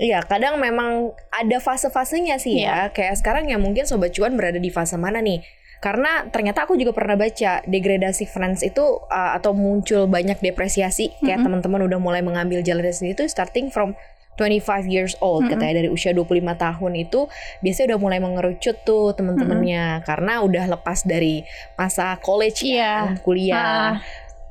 Iya, 0.00 0.24
kadang 0.24 0.56
memang 0.56 1.12
ada 1.28 1.60
fase-fasenya 1.60 2.40
sih 2.40 2.64
Iya. 2.64 2.88
ya. 2.88 2.96
Kayak 2.96 3.20
sekarang 3.20 3.52
ya 3.52 3.60
mungkin 3.60 3.84
sobat 3.84 4.16
cuan 4.16 4.32
berada 4.32 4.56
di 4.56 4.72
fase 4.72 4.96
mana 4.96 5.20
nih? 5.20 5.44
Karena 5.80 6.28
ternyata 6.28 6.62
aku 6.62 6.76
juga 6.76 6.92
pernah 6.92 7.16
baca 7.16 7.64
degradasi 7.64 8.24
friends 8.24 8.60
itu 8.60 8.84
uh, 9.02 9.32
atau 9.32 9.50
muncul 9.50 10.04
banyak 10.06 10.36
depresiasi 10.38 11.08
kayak 11.18 11.40
Mm-mm. 11.40 11.64
teman-teman 11.64 11.80
udah 11.82 11.96
mulai 11.96 12.20
mengambil 12.20 12.60
jalan 12.60 12.84
sendiri 12.86 13.16
itu 13.16 13.24
starting 13.26 13.68
from 13.68 13.96
25 14.36 14.60
years 14.86 15.16
old 15.18 15.42
Mm-mm. 15.42 15.52
katanya 15.52 15.80
dari 15.80 15.88
usia 15.88 16.12
25 16.12 16.36
tahun 16.54 16.92
itu 16.94 17.28
biasanya 17.58 17.86
udah 17.90 17.98
mulai 17.98 18.18
mengerucut 18.18 18.76
tuh 18.82 19.12
teman-temannya 19.12 20.00
karena 20.02 20.40
udah 20.40 20.64
lepas 20.70 21.00
dari 21.02 21.44
masa 21.74 22.16
college 22.18 22.60
Iya. 22.62 22.92
kan, 23.06 23.16
kuliah 23.18 23.56
Ah. 23.56 23.92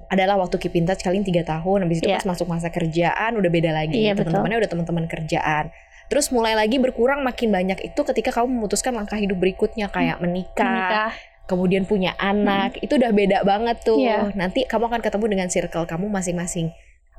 adalah 0.09 0.37
waktu 0.39 0.57
keep 0.57 0.73
in 0.73 0.85
touch 0.85 1.01
kalian 1.01 1.21
tiga 1.21 1.41
tahun 1.43 1.85
habis 1.85 2.01
itu 2.01 2.09
Iya. 2.09 2.17
pas 2.17 2.25
masuk 2.27 2.49
masa 2.49 2.69
kerjaan 2.69 3.33
udah 3.33 3.51
beda 3.51 3.69
lagi 3.69 4.01
Iya, 4.01 4.13
betul. 4.13 4.33
teman-temannya 4.33 4.57
udah 4.59 4.69
teman-teman 4.73 5.05
kerjaan 5.05 5.69
terus 6.09 6.29
mulai 6.29 6.53
lagi 6.53 6.75
berkurang 6.75 7.21
makin 7.21 7.49
banyak 7.49 7.79
itu 7.85 8.01
ketika 8.03 8.33
kamu 8.33 8.49
memutuskan 8.51 8.91
langkah 8.91 9.15
hidup 9.15 9.37
berikutnya 9.37 9.87
kayak 9.87 10.17
menikah, 10.19 10.65
menikah 10.65 11.11
kemudian 11.45 11.85
punya 11.85 12.13
anak 12.17 12.77
itu 12.77 12.93
udah 12.93 13.09
beda 13.09 13.37
banget 13.41 13.77
tuh 13.81 13.97
Iya. 13.97 14.33
nanti 14.33 14.65
kamu 14.65 14.85
akan 14.85 15.01
ketemu 15.01 15.25
dengan 15.27 15.47
circle 15.47 15.85
kamu 15.85 16.05
masing-masing 16.05 16.69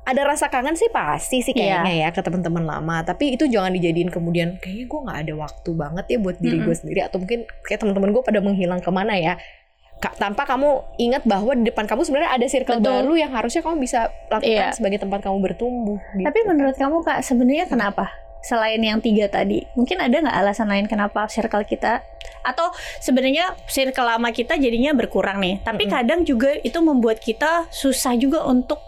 ada 0.01 0.25
rasa 0.25 0.47
kangen 0.47 0.73
sih 0.73 0.87
pasti 0.87 1.39
sih 1.39 1.51
Iya. 1.51 1.83
kayaknya 1.83 1.93
ya 1.93 2.09
ke 2.09 2.19
teman-teman 2.19 2.63
lama 2.63 3.03
tapi 3.03 3.35
itu 3.35 3.45
jangan 3.45 3.71
dijadiin 3.71 4.07
kemudian 4.07 4.55
kayaknya 4.57 4.85
gue 4.87 4.99
nggak 5.03 5.19
ada 5.23 5.33
waktu 5.37 5.69
banget 5.71 6.05
ya 6.07 6.17
buat 6.17 6.37
diri 6.39 6.57
gue 6.57 6.65
Mm-mm. 6.65 6.79
sendiri 6.79 6.99
atau 7.03 7.17
mungkin 7.19 7.39
kayak 7.63 7.79
teman-teman 7.79 8.09
gue 8.11 8.23
pada 8.23 8.39
menghilang 8.39 8.79
ke 8.79 8.89
mana 8.89 9.13
ya 9.15 9.35
tanpa 10.01 10.49
kamu 10.49 10.81
ingat 10.97 11.21
bahwa 11.23 11.53
di 11.53 11.69
depan 11.69 11.85
kamu 11.85 12.01
sebenarnya 12.01 12.33
ada 12.33 12.47
circle 12.49 12.81
Betul. 12.81 12.89
baru 12.89 13.13
yang 13.13 13.31
harusnya 13.31 13.61
kamu 13.61 13.77
bisa 13.79 14.09
lakukan 14.27 14.49
Iya. 14.49 14.73
sebagai 14.73 14.97
tempat 14.97 15.21
kamu 15.21 15.37
bertumbuh 15.39 16.01
gitu. 16.17 16.25
tapi 16.25 16.39
menurut 16.43 16.73
kamu 16.73 17.05
kak 17.05 17.21
sebenarnya 17.21 17.69
kenapa 17.69 18.09
selain 18.41 18.77
yang 18.77 18.97
tiga 18.97 19.25
tadi 19.27 19.63
mungkin 19.73 19.97
ada 19.97 20.17
nggak 20.19 20.33
alasan 20.35 20.67
lain 20.67 20.85
kenapa 20.85 21.25
circle 21.25 21.61
kita 21.63 22.01
atau 22.41 22.69
sebenarnya 22.97 23.53
circle 23.65 24.03
lama 24.03 24.29
kita 24.29 24.55
jadinya 24.55 24.91
berkurang 24.91 25.37
nih 25.37 25.61
tapi 25.61 25.85
Mm-mm. 25.85 25.93
kadang 25.93 26.19
juga 26.21 26.53
itu 26.57 26.77
membuat 26.77 27.17
kita 27.17 27.69
susah 27.69 28.13
juga 28.13 28.43
untuk 28.43 28.81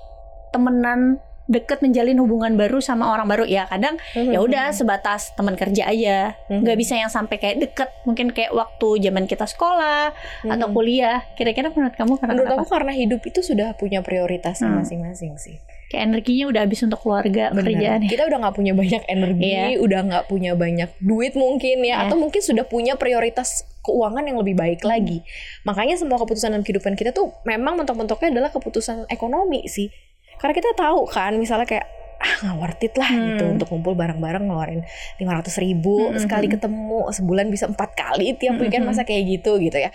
temenan 0.49 1.17
deket 1.43 1.83
menjalin 1.83 2.15
hubungan 2.17 2.55
baru 2.55 2.79
sama 2.79 3.11
orang 3.11 3.27
baru 3.27 3.43
ya 3.43 3.67
kadang 3.67 3.99
ya 4.15 4.39
udah 4.39 4.71
sebatas 4.71 5.35
teman 5.35 5.53
kerja 5.53 5.85
aja 5.85 6.39
nggak 6.47 6.77
bisa 6.79 6.95
yang 6.95 7.11
sampai 7.11 7.35
kayak 7.35 7.59
deket 7.59 7.89
mungkin 8.03 8.31
kayak 8.31 8.55
waktu 8.55 9.03
zaman 9.03 9.27
kita 9.27 9.43
sekolah 9.43 10.15
atau 10.41 10.67
Mhm. 10.67 10.73
kuliah 10.73 11.19
kira-kira 11.35 11.67
menurut 11.67 11.93
kamu 11.93 12.15
karena 12.15 12.31
menurut 12.31 12.47
kenapa? 12.47 12.63
aku 12.63 12.71
karena 12.71 12.93
hidup 12.95 13.21
itu 13.21 13.43
sudah 13.43 13.75
punya 13.75 13.99
prioritasnya 13.99 14.71
Hmm. 14.71 14.79
masing-masing 14.79 15.35
sih 15.35 15.59
kayak 15.93 16.03
energinya 16.03 16.49
udah 16.49 16.61
habis 16.65 16.81
untuk 16.81 16.97
keluarga 16.99 17.53
Bener. 17.53 17.69
kerjaan 17.69 17.99
ya. 18.01 18.09
kita 18.09 18.23
udah 18.25 18.37
nggak 18.41 18.55
punya 18.55 18.73
banyak 18.73 19.01
energi 19.05 19.45
Iya. 19.45 19.65
udah 19.77 19.99
nggak 20.03 20.25
punya 20.25 20.51
banyak 20.53 20.89
duit 20.97 21.33
mungkin 21.33 21.77
ya 21.79 21.85
Iya. 21.85 21.95
atau 22.03 22.17
mungkin 22.17 22.41
sudah 22.41 22.65
punya 22.65 22.97
prioritas 22.97 23.61
keuangan 23.79 24.25
yang 24.25 24.35
lebih 24.35 24.55
baik 24.55 24.81
lagi 24.81 25.21
makanya 25.61 25.93
semua 25.93 26.17
keputusan 26.17 26.49
dalam 26.49 26.65
kehidupan 26.65 26.95
kita 26.95 27.13
tuh 27.13 27.29
memang 27.43 27.77
mentok-mentoknya 27.77 28.33
adalah 28.33 28.49
keputusan 28.49 29.05
ekonomi 29.07 29.67
sih 29.67 29.93
karena 30.35 30.51
kita 30.51 30.73
tahu 30.73 31.05
kan 31.05 31.37
misalnya 31.37 31.69
kayak 31.69 31.85
ah 32.15 32.33
nggak 32.41 32.57
worth 32.57 32.81
it 32.81 32.95
lah 32.95 33.05
Hmm. 33.05 33.27
gitu 33.29 33.43
untuk 33.51 33.67
kumpul 33.69 33.93
bareng-bareng 33.93 34.43
ngeluarin 34.43 34.81
500 35.17 35.59
ribu 35.59 36.09
Hmm, 36.09 36.17
sekali 36.17 36.47
ketemu 36.47 37.11
sebulan 37.11 37.47
bisa 37.47 37.67
empat 37.67 37.93
kali 37.93 38.33
tiap 38.33 38.57
weekend 38.57 38.81
hmm. 38.81 38.89
masa 38.89 39.03
kayak 39.03 39.29
gitu 39.29 39.59
gitu 39.59 39.77
ya 39.77 39.93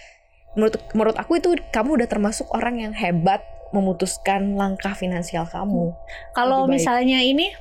menurut 0.55 0.79
menurut 0.93 1.17
aku 1.17 1.37
itu 1.37 1.57
kamu 1.69 1.99
udah 1.99 2.07
termasuk 2.07 2.47
orang 2.51 2.79
yang 2.79 2.93
hebat 2.93 3.41
memutuskan 3.71 4.55
langkah 4.55 4.93
finansial 4.93 5.45
kamu. 5.45 5.93
Kalau 6.33 6.65
misalnya 6.67 7.21
ini 7.21 7.53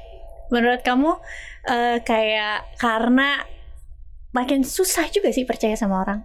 menurut 0.48 0.80
kamu 0.82 1.20
eh, 1.66 1.98
kayak 2.00 2.78
karena 2.78 3.44
makin 4.32 4.62
susah 4.62 5.08
juga 5.08 5.30
sih 5.30 5.44
percaya 5.44 5.74
sama 5.74 6.02
orang? 6.02 6.20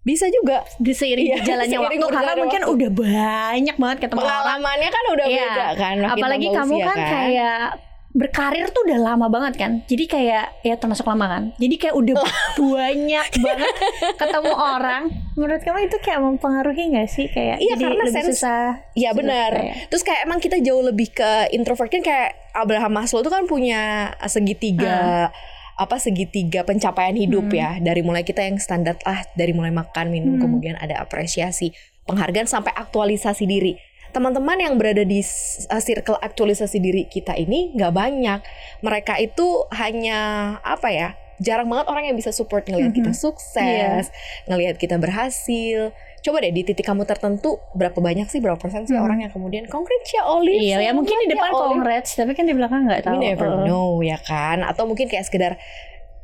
Bisa 0.00 0.26
juga. 0.26 0.64
Di 0.80 0.90
seiring 0.90 1.26
Iya, 1.28 1.36
berjalannya 1.38 1.76
seiring 1.76 2.00
waktu 2.00 2.16
karena 2.16 2.32
mungkin 2.34 2.60
waktu. 2.64 2.74
udah 2.74 2.90
banyak 2.90 3.76
banget 3.76 3.98
ketemu 4.00 4.18
orang. 4.18 4.30
Pengalamannya 4.32 4.88
kan 4.88 5.04
udah 5.12 5.26
Iya. 5.26 5.44
beda 5.44 5.66
kan 5.76 5.96
apalagi 6.08 6.46
kamu 6.48 6.74
usia 6.74 6.86
kan, 6.88 6.96
kayak 6.98 7.64
berkarir 8.10 8.66
tuh 8.68 8.82
udah 8.84 8.98
lama 8.98 9.26
banget 9.26 9.54
kan. 9.54 9.72
Jadi 9.86 10.04
kayak 10.04 10.62
ya 10.62 10.74
termasuk 10.74 11.06
lama 11.06 11.26
kan. 11.26 11.42
Jadi 11.56 11.74
kayak 11.76 11.94
udah 11.94 12.14
banyak 12.58 13.28
banget 13.38 13.74
ketemu 14.16 14.52
orang. 14.52 15.02
Menurut 15.34 15.62
kamu 15.62 15.86
itu 15.86 15.96
kayak 16.00 16.20
mempengaruhi 16.20 16.82
nggak 16.90 17.06
sih? 17.06 17.26
Kayak 17.26 17.62
Iya, 17.62 17.74
jadi 17.74 17.84
karena 17.86 18.02
lebih 18.02 18.12
sense- 18.12 18.30
susah 18.36 18.62
Iya 18.92 19.10
susah 19.10 19.18
benar. 19.22 19.52
Terus 19.86 20.02
kayak 20.02 20.20
emang 20.24 20.38
kita 20.38 20.56
jauh 20.58 20.82
lebih 20.82 21.08
ke 21.08 21.30
introvert 21.50 21.86
kan 21.88 22.02
kayak 22.02 22.34
Abraham 22.50 22.92
Maslow 22.92 23.22
tuh 23.22 23.30
kan 23.30 23.46
punya 23.46 24.10
segitiga 24.26 25.30
apa 25.76 25.96
segitiga 25.96 26.60
pencapaian 26.60 27.14
hidup 27.14 27.46
ya. 27.48 27.78
Dari 27.78 28.02
mulai 28.02 28.20
kita 28.20 28.42
yang 28.42 28.58
standar 28.58 28.98
ah 29.02 29.22
dari 29.32 29.54
mulai 29.54 29.70
makan 29.70 30.10
minum 30.10 30.34
Hmm. 30.34 30.42
kemudian 30.42 30.74
ada 30.76 30.98
apresiasi 30.98 31.70
penghargaan 32.04 32.44
sampai 32.44 32.74
aktualisasi 32.74 33.46
diri 33.46 33.78
teman-teman 34.10 34.56
yang 34.56 34.74
berada 34.74 35.00
di 35.00 35.22
uh, 35.66 35.78
circle 35.78 36.16
aktualisasi 36.16 36.76
diri 36.76 37.04
kita 37.04 37.34
ini 37.34 37.70
nggak 37.72 37.90
banyak 37.90 38.40
mereka 38.80 39.16
itu 39.16 39.46
hanya 39.72 40.18
apa 40.60 40.88
ya 40.88 41.08
jarang 41.38 41.66
banget 41.66 41.88
orang 41.88 42.04
yang 42.04 42.14
bisa 42.14 42.30
support 42.30 42.64
ngelihat 42.64 42.92
kita 42.92 43.10
Mhm. 43.10 43.18
sukses 43.18 44.12
ngelihat 44.44 44.76
kita 44.76 44.96
berhasil 44.96 45.88
coba 46.20 46.36
deh 46.38 46.52
di 46.52 46.62
titik 46.62 46.84
kamu 46.84 47.02
tertentu 47.02 47.56
berapa 47.72 47.96
banyak 47.96 48.28
sih 48.28 48.38
berapa 48.38 48.56
persen 48.56 48.84
sih 48.84 48.92
Hmm. 48.92 49.02
orang 49.02 49.18
yang 49.20 49.32
kemudian 49.32 49.64
congrats 49.64 50.10
ya 50.10 50.20
Olive 50.22 50.60
Iya, 50.60 50.78
ya 50.78 50.92
mungkin 50.92 51.16
di 51.18 51.32
depan 51.32 51.48
ya, 51.48 51.56
Olive." 51.56 51.64
congrats, 51.72 52.10
tapi 52.12 52.32
kan 52.34 52.44
di 52.44 52.52
belakang 52.52 52.84
nggak 52.84 53.00
tahu. 53.02 53.16
We 53.16 53.24
never 53.26 53.48
Heeh. 53.48 53.64
know 53.64 54.02
ya 54.02 54.18
kan 54.18 54.60
Atau 54.62 54.84
mungkin 54.84 55.06
kayak 55.06 55.24
sekedar 55.24 55.56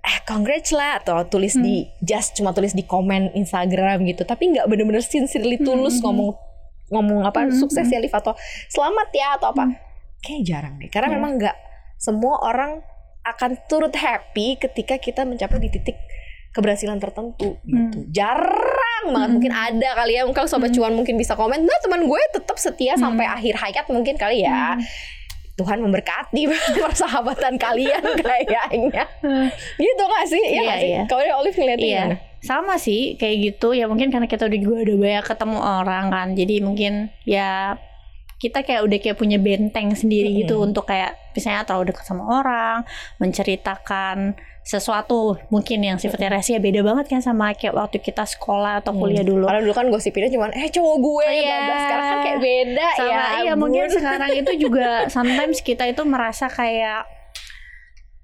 Eh 0.02 0.22
congrats 0.22 0.70
lah 0.70 1.00
Atau 1.00 1.16
tulis 1.26 1.56
di 1.56 1.82
Hmm. 1.82 1.90
Just 1.98 2.36
cuma 2.36 2.52
tulis 2.52 2.70
di 2.70 2.84
komen 2.84 3.32
Instagram 3.32 4.04
gitu 4.04 4.22
Tapi 4.22 4.52
nggak 4.52 4.68
bener-bener 4.68 5.00
sincerely 5.00 5.56
tulus 5.58 5.98
Hmm. 5.98 6.12
ngomong 6.12 6.36
Ngomong 6.88 7.22
apa 7.22 7.42
Hmm, 7.42 7.52
Sukses 7.52 7.82
hmm. 7.82 7.92
ya 7.92 7.98
Liv 7.98 8.10
Atau 8.10 8.32
selamat 8.66 9.08
ya 9.10 9.28
Atau 9.34 9.50
apa 9.50 9.64
Hmm. 9.64 9.74
Kayaknya 10.18 10.42
jarang 10.44 10.74
deh 10.76 10.88
Karena 10.88 11.08
Iya. 11.08 11.14
memang 11.14 11.32
nggak 11.36 11.56
Semua 11.96 12.34
orang 12.40 12.82
akan 13.22 13.50
turut 13.66 13.92
happy 13.92 14.54
Ketika 14.56 14.96
kita 14.96 15.22
mencapai 15.22 15.58
di 15.58 15.68
titik 15.68 15.98
Keberhasilan 16.50 16.96
tertentu 16.96 17.58
gitu 17.62 18.06
Jarang 18.08 18.72
banget 19.06 19.18
Hmm. 19.24 19.34
Mungkin 19.34 19.52
ada 19.52 19.88
kali 19.94 20.12
ya 20.14 20.22
Mungkin 20.22 20.44
sobat 20.44 20.68
Hmm. 20.68 20.76
cuan 20.76 20.94
mungkin 20.94 21.14
bisa 21.14 21.32
komen 21.32 21.60
Nah 21.60 21.78
teman 21.78 22.02
gue 22.02 22.20
tetap 22.30 22.56
setia 22.56 22.94
Hmm. 22.94 23.12
Sampai 23.12 23.24
akhir 23.24 23.54
hayat 23.56 23.86
mungkin 23.88 24.14
kali 24.14 24.42
ya 24.42 24.74
Hmm. 24.74 24.84
Tuhan 25.56 25.80
memberkati 25.80 26.44
persahabatan 26.84 27.56
kalian 27.56 28.04
kayaknya. 28.20 29.08
Gitu 29.74 30.02
gak 30.04 30.26
sih? 30.26 30.36
Iya 30.38 30.52
Iya, 30.52 30.60
gak 30.62 30.76
sih? 30.76 30.90
iya. 30.90 31.02
Kalau 31.08 31.40
Olive 31.40 31.56
ngeliatnya 31.56 31.80
Iya, 31.82 32.02
gimana? 32.04 32.16
Sama 32.46 32.78
sih 32.78 33.18
kayak 33.18 33.36
gitu 33.42 33.74
ya 33.74 33.90
mungkin 33.90 34.08
karena 34.08 34.24
kita 34.24 34.46
udah 34.46 34.58
juga 34.58 34.76
udah 34.86 34.96
banyak 34.96 35.24
ketemu 35.26 35.58
orang 35.58 36.04
kan, 36.08 36.28
jadi 36.32 36.54
mungkin 36.62 36.92
ya 37.26 37.74
kita 38.36 38.60
kayak 38.62 38.84
udah 38.84 38.98
kayak 39.00 39.16
punya 39.16 39.40
benteng 39.40 39.90
sendiri 39.92 40.28
gitu 40.36 40.60
Mm-mm. 40.60 40.68
untuk 40.68 40.84
kayak 40.84 41.16
misalnya 41.32 41.64
terlalu 41.64 41.88
dekat 41.88 42.04
sama 42.04 42.24
orang, 42.36 42.84
menceritakan 43.16 44.36
sesuatu 44.60 45.38
mungkin 45.48 45.78
yang 45.80 45.96
sifatnya 45.96 46.34
rahasia 46.34 46.58
beda 46.58 46.82
banget 46.82 47.06
kan 47.06 47.22
sama 47.22 47.54
kayak 47.54 47.72
waktu 47.72 47.96
kita 47.96 48.26
sekolah 48.26 48.82
atau 48.82 48.92
kuliah 48.92 49.22
dulu. 49.22 49.46
Kalau 49.46 49.62
dulu 49.62 49.72
kan 49.72 49.86
gosipinnya 49.88 50.28
cuman 50.28 50.50
eh 50.52 50.66
cowok 50.68 50.96
gue 50.98 51.24
Iya. 51.24 51.38
bla 51.38 51.56
bla. 51.62 51.76
sekarang 51.80 52.06
kan 52.06 52.18
kayak 52.20 52.40
beda 52.42 52.86
sama 52.92 53.08
ya. 53.08 53.24
iya 53.40 53.52
mungkin 53.54 53.84
sekarang 53.88 54.30
itu 54.34 54.52
juga 54.58 54.88
sometimes 55.14 55.62
kita 55.62 55.86
itu 55.86 56.02
merasa 56.02 56.50
kayak 56.50 57.06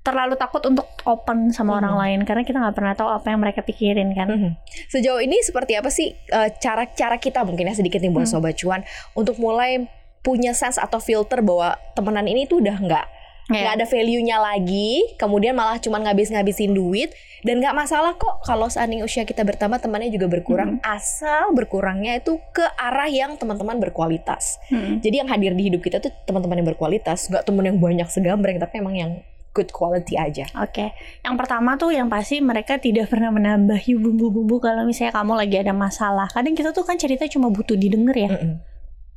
terlalu 0.03 0.35
takut 0.35 0.59
untuk 0.67 0.85
open 1.03 1.51
sama 1.51 1.79
orang 1.79 1.95
Hmm. 1.95 2.03
lain 2.03 2.21
karena 2.23 2.43
kita 2.43 2.59
nggak 2.59 2.75
pernah 2.75 2.93
tahu 2.93 3.07
apa 3.09 3.27
yang 3.29 3.39
mereka 3.39 3.63
pikirin 3.63 4.11
kan. 4.13 4.27
Mhm. 4.29 4.51
Sejauh 4.91 5.19
ini 5.19 5.39
seperti 5.41 5.79
apa 5.79 5.89
sih 5.89 6.11
eh, 6.13 6.49
cara-cara 6.59 7.17
kita 7.17 7.43
mungkin 7.43 7.71
ya 7.71 7.75
sedikit 7.75 7.99
nih 7.99 8.11
buat 8.11 8.27
Hmm. 8.27 8.35
sobat 8.37 8.59
cuan 8.59 8.83
untuk 9.15 9.39
mulai 9.39 9.87
punya 10.21 10.53
sense 10.53 10.77
atau 10.77 10.99
filter 10.99 11.39
bahwa 11.41 11.75
temenan 11.95 12.27
ini 12.27 12.47
tuh 12.47 12.59
udah 12.59 12.79
nggak 12.79 13.07
Iya. 13.51 13.59
nggak 13.59 13.75
ada 13.75 13.87
value-nya 13.91 14.39
lagi, 14.39 15.19
kemudian 15.19 15.51
malah 15.53 15.75
cuman 15.77 16.07
ngabis-ngabisin 16.07 16.71
duit 16.73 17.11
dan 17.43 17.59
nggak 17.59 17.75
masalah 17.75 18.15
kok 18.15 18.39
kalau 18.41 18.71
seandainya 18.71 19.03
usia 19.03 19.23
kita 19.23 19.43
bertambah 19.43 19.83
temannya 19.83 20.09
juga 20.09 20.31
berkurang 20.31 20.79
asal 20.81 21.51
berkurangnya 21.51 22.23
itu 22.23 22.39
ke 22.51 22.63
arah 22.79 23.11
yang 23.11 23.35
teman-teman 23.35 23.83
berkualitas. 23.83 24.63
Mm-mm. 24.71 25.03
Jadi 25.03 25.15
yang 25.19 25.27
hadir 25.27 25.55
di 25.55 25.67
hidup 25.67 25.83
kita 25.83 25.99
tuh 25.99 26.15
teman-teman 26.23 26.63
yang 26.63 26.69
berkualitas, 26.71 27.27
nggak 27.27 27.43
teman 27.43 27.67
yang 27.67 27.79
banyak 27.79 28.07
segambreng 28.07 28.63
tapi 28.63 28.79
emang 28.79 28.95
yang 28.95 29.13
good 29.53 29.69
quality 29.71 30.17
aja. 30.17 30.49
Oke, 30.59 30.97
yang 31.21 31.37
pertama 31.37 31.77
tuh 31.77 31.93
yang 31.93 32.09
pasti 32.09 32.41
mereka 32.41 32.81
tidak 32.81 33.13
pernah 33.13 33.29
menambahi 33.29 33.97
bumbu-bumbu 34.01 34.59
kalau 34.61 34.89
misalnya 34.89 35.13
kamu 35.13 35.33
lagi 35.37 35.57
ada 35.61 35.73
masalah. 35.77 36.29
Kadang 36.33 36.57
kita 36.57 36.73
tuh 36.73 36.85
kan 36.89 36.97
cerita 36.97 37.29
cuma 37.29 37.53
butuh 37.53 37.77
didengar 37.77 38.17
ya, 38.17 38.33
Mm-mm. 38.33 38.59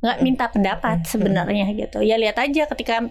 nggak 0.04 0.18
minta 0.20 0.44
pendapat 0.52 1.02
Mm-mm. 1.02 1.10
sebenarnya 1.10 1.66
gitu. 1.72 2.04
Ya 2.04 2.20
lihat 2.20 2.36
aja 2.36 2.68
ketika 2.68 3.08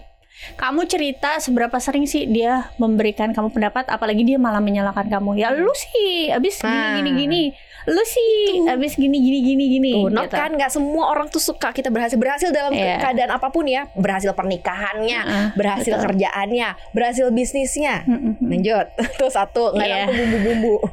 kamu 0.60 0.84
cerita 0.84 1.40
seberapa 1.40 1.80
sering 1.80 2.04
sih 2.04 2.28
dia 2.28 2.68
memberikan 2.76 3.32
kamu 3.32 3.56
pendapat, 3.56 3.88
apalagi 3.88 4.20
dia 4.20 4.36
malah 4.36 4.60
menyalahkan 4.60 5.08
kamu. 5.08 5.40
Ya 5.40 5.48
lu 5.50 5.72
sih, 5.72 6.28
abis 6.28 6.60
gini 6.60 6.76
Nah. 6.76 6.94
gini 7.00 7.10
gini, 7.16 7.42
lu 7.86 8.02
sih, 8.02 8.66
abis 8.66 8.94
gini 8.94 9.14
gini 9.14 9.38
gini 9.40 9.64
gini. 9.70 9.90
Tuh, 9.94 10.10
not 10.10 10.26
gitu. 10.26 10.34
kan 10.34 10.50
nggak 10.50 10.68
semua 10.68 11.06
orang 11.06 11.26
tuh 11.26 11.38
suka 11.38 11.70
kita 11.70 11.86
berhasil 11.86 12.14
berhasil 12.14 12.50
dalam 12.50 12.74
Iya. 12.74 12.98
keadaan 12.98 13.30
apa 13.30 13.46
pun 13.48 13.62
ya, 13.62 13.86
berhasil 13.94 14.30
pernikahannya, 14.32 15.20
Heeh, 15.22 15.46
berhasil 15.54 15.94
betul. 15.94 16.04
kerjaannya, 16.10 16.68
berhasil 16.90 17.30
bisnisnya. 17.30 18.02
Mm-mm. 18.04 18.42
Lanjut, 18.42 18.86
tuh 19.20 19.30
satu 19.30 19.70
nggak 19.70 19.86
Iya. 19.86 19.96
ada 20.00 20.10
tuh 20.10 20.16
bumbu-bumbu. 20.18 20.74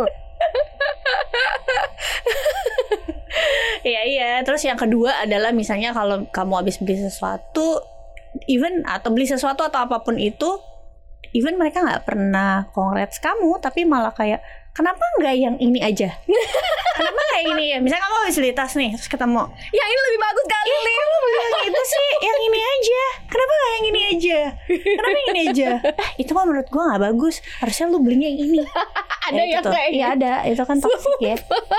Iya 3.84 4.02
iya. 4.06 4.30
Terus 4.46 4.64
yang 4.64 4.78
kedua 4.78 5.26
adalah 5.26 5.52
misalnya 5.52 5.92
kalau 5.92 6.24
kamu 6.30 6.54
habis 6.56 6.80
beli 6.80 6.96
sesuatu, 6.96 7.82
even 8.48 8.86
atau 8.86 9.12
beli 9.12 9.28
sesuatu 9.28 9.66
atau 9.66 9.84
apa 9.84 10.00
pun 10.00 10.16
itu, 10.16 10.48
even 11.34 11.58
mereka 11.58 11.84
nggak 11.84 12.06
pernah 12.06 12.70
congrats 12.72 13.20
kamu, 13.20 13.60
tapi 13.60 13.84
malah 13.84 14.14
kayak 14.14 14.40
kenapa 14.74 15.04
nggak 15.18 15.36
yang 15.36 15.56
ini 15.58 15.80
aja? 15.80 16.10
kenapa 16.94 17.22
yang 17.38 17.48
ini 17.54 17.64
ya? 17.72 17.78
Misalnya 17.78 18.04
kamu 18.04 18.16
habis 18.22 18.38
beli 18.38 18.52
tas 18.52 18.74
nih, 18.74 18.92
terus 18.94 19.06
ketemu, 19.08 19.44
yang 19.70 19.88
ini 19.88 20.02
lebih 20.04 20.20
bagus 20.20 20.46
kali. 20.46 20.70
ih 20.70 20.82
kok 20.84 21.06
lu 21.06 21.18
beli 21.20 21.38
yang 21.40 21.64
itu 21.64 21.82
sih, 21.86 22.08
yang 22.22 22.40
ini 22.42 22.60
aja. 22.60 23.02
Kenapa 23.26 23.52
nggak 23.54 23.72
yang 23.72 23.86
ini 23.86 24.02
aja? 24.04 24.40
Kenapa 24.68 25.10
yang 25.14 25.30
ini 25.30 25.42
aja? 25.46 25.70
Eh 25.84 26.10
itu 26.20 26.32
mah 26.32 26.44
menurut 26.44 26.68
gua 26.68 26.84
nggak 26.90 27.02
bagus. 27.04 27.36
Harusnya 27.58 27.86
lu 27.88 27.98
belinya 28.00 28.28
yang 28.28 28.40
ini. 28.42 28.60
Ada 29.26 29.34
Ya, 29.34 29.44
yang 29.48 29.64
gitu. 29.64 29.70
kayak 29.72 29.90
Iya 29.90 30.06
ada, 30.12 30.34
itu 30.44 30.64
kan 30.66 30.78
toxic 30.78 31.16
ya. 31.18 31.36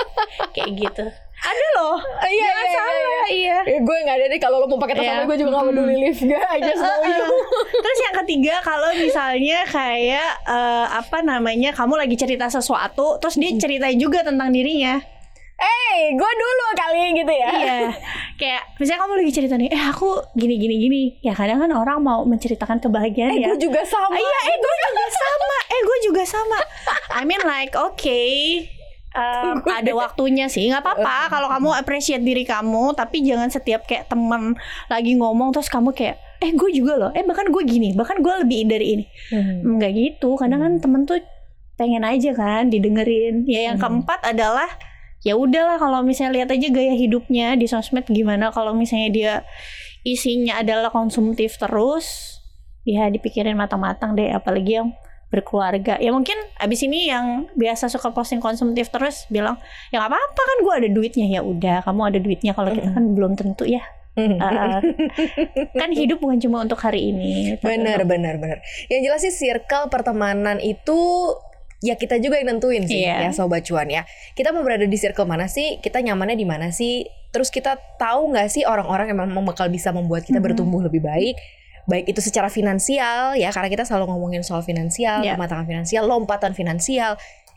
kayak 0.55 0.69
gitu. 0.73 1.05
Ada 1.45 1.67
loh. 1.75 1.97
Iya, 2.19 2.41
Jangan 2.41 2.41
iya, 2.57 2.65
iya, 2.65 2.73
salah, 2.73 3.27
iya. 3.29 3.57
Eh, 3.67 3.79
gue 3.79 3.97
nggak 4.01 4.15
ada 4.15 4.25
deh 4.27 4.39
kalau 4.39 4.57
lo 4.57 4.65
mau 4.65 4.77
pakai 4.77 4.95
tas 4.95 5.03
Iya. 5.03 5.13
apa 5.15 5.23
gue 5.25 5.37
juga 5.37 5.49
nggak 5.51 5.65
peduli 5.67 5.95
lift 5.99 6.21
gak 6.23 6.45
aja 6.51 6.71
Heeh. 6.73 7.29
Terus 7.75 7.99
yang 8.01 8.15
ketiga 8.19 8.55
kalau 8.59 8.89
misalnya 8.91 9.59
kayak 9.65 10.29
eh, 10.43 10.85
apa 10.91 11.17
namanya 11.21 11.69
kamu 11.71 11.93
lagi 11.95 12.15
cerita 12.15 12.47
sesuatu, 12.47 13.17
terus 13.17 13.35
dia 13.35 13.53
ceritain 13.53 13.95
juga 13.95 14.21
tentang 14.21 14.49
dirinya. 14.49 14.97
Eh, 15.55 16.11
gue 16.11 16.31
dulu 16.35 16.65
kali 16.75 17.15
gitu 17.15 17.31
ya. 17.31 17.49
iya. 17.53 17.77
Kayak 18.35 18.75
misalnya 18.75 18.99
kamu 18.99 19.13
lagi 19.15 19.31
cerita 19.31 19.55
nih, 19.55 19.71
eh 19.71 19.83
aku 19.85 20.09
gini 20.35 20.59
gini 20.59 20.75
gini. 20.77 21.01
Ya 21.21 21.31
kadang 21.31 21.55
kan 21.57 21.71
orang 21.71 22.03
mau 22.03 22.27
menceritakan 22.27 22.83
kebahagiaan 22.83 23.31
Eh, 23.31 23.39
ya. 23.39 23.47
gue 23.47 23.63
juga 23.63 23.79
sama. 23.81 24.11
Ah, 24.11 24.19
iya, 24.19 24.39
eh 24.45 24.57
gue 24.57 24.75
juga 24.83 25.05
sama. 25.07 25.57
Eh 25.65 25.79
gue 25.81 25.97
juga 26.03 26.23
sama. 26.25 26.59
I 27.13 27.23
mean 27.23 27.39
like 27.41 27.71
okay. 27.71 28.67
Um, 29.15 29.63
ada 29.79 29.91
waktunya 29.95 30.45
sih 30.45 30.67
nggak 30.67 30.83
apa-apa. 30.83 31.31
Kalau 31.31 31.47
kamu 31.49 31.69
appreciate 31.73 32.21
diri 32.21 32.43
kamu 32.43 32.93
tapi 32.93 33.23
jangan 33.23 33.47
setiap 33.49 33.87
kayak 33.87 34.11
temen 34.11 34.59
lagi 34.91 35.15
ngomong 35.15 35.55
terus 35.55 35.71
kamu 35.71 35.95
kayak 35.95 36.19
eh 36.43 36.51
gue 36.51 36.69
juga 36.75 36.99
loh. 36.99 37.11
Eh 37.15 37.23
bahkan 37.23 37.47
gue 37.47 37.63
gini 37.63 37.95
bahkan 37.95 38.19
gue 38.19 38.33
lebih 38.43 38.67
dari 38.67 38.85
ini. 38.99 39.05
Hmm. 39.31 39.79
nggak 39.79 39.91
gitu. 39.95 40.35
Kadang 40.35 40.59
kan 40.61 40.73
temen 40.83 41.07
tuh 41.07 41.23
pengen 41.75 42.03
aja 42.03 42.35
kan 42.35 42.67
didengerin. 42.67 43.47
Ya 43.47 43.71
yang 43.71 43.79
Hmm. 43.79 44.03
keempat 44.03 44.19
adalah 44.35 44.67
ya 45.25 45.33
udahlah 45.33 45.81
kalau 45.81 46.05
misalnya 46.05 46.43
lihat 46.43 46.49
aja 46.53 46.67
gaya 46.69 46.93
hidupnya 46.93 47.55
di 47.55 47.65
sosmed 47.65 48.05
gimana. 48.05 48.51
Kalau 48.51 48.75
misalnya 48.75 49.09
dia 49.09 49.33
isinya 50.05 50.61
adalah 50.61 50.93
konsumtif 50.93 51.57
terus 51.57 52.37
ya 52.85 53.09
dipikirin 53.09 53.57
matang-matang 53.57 54.13
deh. 54.13 54.29
Apalagi 54.29 54.83
yang 54.83 54.93
berkeluarga 55.35 55.95
ya 55.97 56.09
mungkin 56.09 56.33
abis 56.55 56.79
ini 56.81 57.07
yang 57.07 57.51
biasa 57.53 57.87
suka 57.87 58.09
posting 58.09 58.39
konsumtif 58.39 58.87
terus 58.87 59.27
bilang 59.27 59.59
ya 59.89 59.99
nggak 59.99 60.09
apa-apa 60.09 60.41
kan 60.41 60.57
gue 60.59 60.73
ada 60.75 60.89
duitnya 60.89 61.27
ya 61.29 61.41
udah 61.41 61.83
kamu 61.83 62.01
ada 62.05 62.19
duitnya 62.19 62.51
kalau 62.51 62.71
kita 62.71 62.89
kan 62.89 63.05
belum 63.11 63.35
tentu 63.35 63.65
ya 63.65 63.83
Hmm. 64.15 64.39
Uh, 64.39 64.79
kan 65.75 65.91
hidup 65.91 66.17
bukan 66.17 66.39
cuma 66.39 66.63
untuk 66.63 66.79
hari 66.79 67.11
ini 67.11 67.59
untuk- 67.59 68.07
bener, 68.07 68.39
bener. 68.39 68.57
Yang 68.87 69.01
jelas 69.03 69.21
sih 69.21 69.35
circle 69.35 69.91
pertemanan 69.91 70.57
itu 70.57 70.95
ya 71.83 71.93
kita 71.93 72.15
juga 72.17 72.39
yang 72.39 72.55
nentuin 72.55 72.87
sih 72.87 73.03
Iya. 73.03 73.27
ya 73.27 73.31
sobat 73.31 73.67
cuan 73.67 73.85
ya. 73.85 74.07
Kita 74.31 74.49
mau 74.49 74.63
berada 74.63 74.87
di 74.87 74.95
circle 74.95 75.27
mana 75.27 75.45
sih? 75.45 75.77
Kita 75.77 75.99
nyamannya 75.99 76.33
di 76.33 76.47
mana 76.47 76.71
sih? 76.71 77.03
Terus 77.29 77.51
kita 77.51 77.75
tahu 77.99 78.31
nggak 78.31 78.47
sih 78.47 78.63
orang-orang 78.63 79.11
yang 79.11 79.19
memang 79.19 79.43
bakal 79.43 79.67
bisa 79.67 79.91
membuat 79.91 80.23
kita 80.23 80.39
Mhm. 80.39 80.45
bertumbuh 80.47 80.79
lebih 80.79 81.03
baik? 81.03 81.35
Baik 81.85 82.09
itu 82.09 82.19
secara 82.19 82.49
finansial 82.49 83.33
ya, 83.33 83.49
karena 83.49 83.69
kita 83.69 83.83
selalu 83.83 84.09
ngomongin 84.09 84.41
soal 84.41 84.61
finansial, 84.61 85.21
Iya. 85.21 85.37
kematangan 85.37 85.65
finansial, 85.65 86.03
lompatan 86.03 86.51
finansial. 86.51 87.13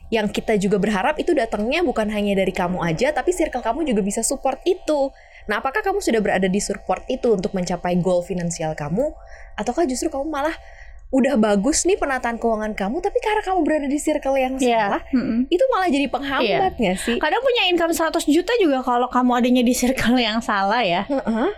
Yang 0.08 0.40
kita 0.40 0.56
juga 0.56 0.76
berharap 0.76 1.16
itu 1.16 1.32
datangnya 1.32 1.80
bukan 1.80 2.08
hanya 2.08 2.32
dari 2.34 2.48
kamu 2.50 2.80
aja, 2.80 3.08
tapi 3.10 3.28
circle 3.30 3.60
kamu 3.60 3.84
juga 3.84 4.00
bisa 4.00 4.20
support 4.20 4.60
itu. 4.62 5.12
Nah, 5.44 5.58
apakah 5.58 5.80
kamu 5.80 6.00
sudah 6.00 6.20
berada 6.20 6.44
di 6.44 6.60
support 6.60 7.04
itu 7.06 7.28
untuk 7.30 7.52
mencapai 7.52 7.96
goal 7.96 8.20
finansial 8.20 8.72
kamu? 8.72 9.12
Ataukah 9.54 9.84
justru 9.84 10.08
kamu 10.08 10.24
malah 10.26 10.52
udah 11.08 11.36
bagus 11.36 11.88
nih 11.88 11.96
penataan 11.96 12.36
keuangan 12.36 12.72
kamu, 12.74 13.00
tapi 13.00 13.16
karena 13.18 13.40
kamu 13.42 13.64
berada 13.64 13.86
di 13.86 13.96
circle 13.96 14.36
yang 14.36 14.60
Iya. 14.60 14.76
salah, 14.92 15.02
Mm-mm. 15.08 15.48
itu 15.48 15.64
malah 15.66 15.88
jadi 15.88 16.04
penghambat 16.06 16.72
nggak 16.76 16.96
sih? 17.00 17.16
kadang 17.16 17.40
punya 17.40 17.62
income 17.66 17.92
100 17.92 18.28
juta 18.28 18.52
juga 18.56 18.80
kalau 18.82 19.08
kamu 19.08 19.30
adanya 19.34 19.64
di 19.64 19.72
circle 19.72 20.20
yang 20.20 20.44
salah 20.44 20.84
ya 20.84 21.08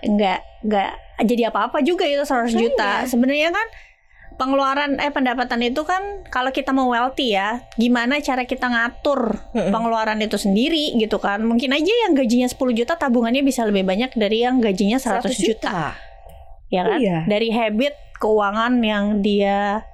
nggak 0.00 0.38
nggak 0.62 0.92
jadi 1.24 1.52
apa-apa 1.52 1.85
juga 1.85 2.09
itu 2.09 2.22
100 2.22 2.50
juta 2.52 3.04
Makanya. 3.04 3.09
sebenarnya 3.09 3.50
kan 3.52 3.66
pengeluaran 4.40 4.96
eh 4.96 5.12
pendapatan 5.12 5.61
itu 5.61 5.85
kan 5.85 6.24
kalau 6.33 6.48
kita 6.48 6.72
mau 6.72 6.88
wealthy 6.88 7.37
ya, 7.37 7.61
gimana 7.76 8.24
cara 8.24 8.48
kita 8.48 8.72
ngatur 8.72 9.37
pengeluaran 9.52 10.16
itu 10.24 10.40
sendiri 10.40 10.96
gitu 10.96 11.20
kan. 11.20 11.44
Mungkin 11.44 11.68
aja 11.76 11.92
yang 12.09 12.16
gajinya 12.16 12.48
10 12.48 12.56
juta 12.72 12.96
tabungannya 12.96 13.44
bisa 13.44 13.68
lebih 13.68 13.85
banyak 13.85 14.16
dari 14.16 14.40
yang 14.48 14.64
gajinya 14.64 14.96
100, 14.96 15.28
juta. 15.37 15.92
Ya 16.72 16.88
kan? 16.88 16.98
Iya. 17.04 17.18
Dari 17.28 17.52
habit 17.52 17.94
keuangan 18.16 18.80
yang 18.80 19.20
dia 19.20 19.85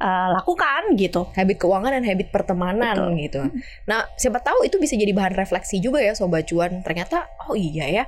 uh, 0.00 0.28
lakukan 0.40 0.96
gitu. 0.96 1.28
habit 1.36 1.60
keuangan 1.60 1.92
dan 2.00 2.04
habit 2.08 2.32
pertemanan 2.32 2.96
Betul. 2.96 3.12
gitu. 3.20 3.42
Nah, 3.84 4.08
siapa 4.16 4.40
tahu 4.40 4.64
itu 4.64 4.80
bisa 4.80 4.96
jadi 4.96 5.12
bahan 5.12 5.36
refleksi 5.36 5.84
juga 5.84 6.00
ya 6.00 6.16
sobat 6.16 6.48
cuan. 6.48 6.80
Ternyata 6.80 7.28
oh 7.44 7.52
iya 7.52 7.92
ya. 7.92 8.04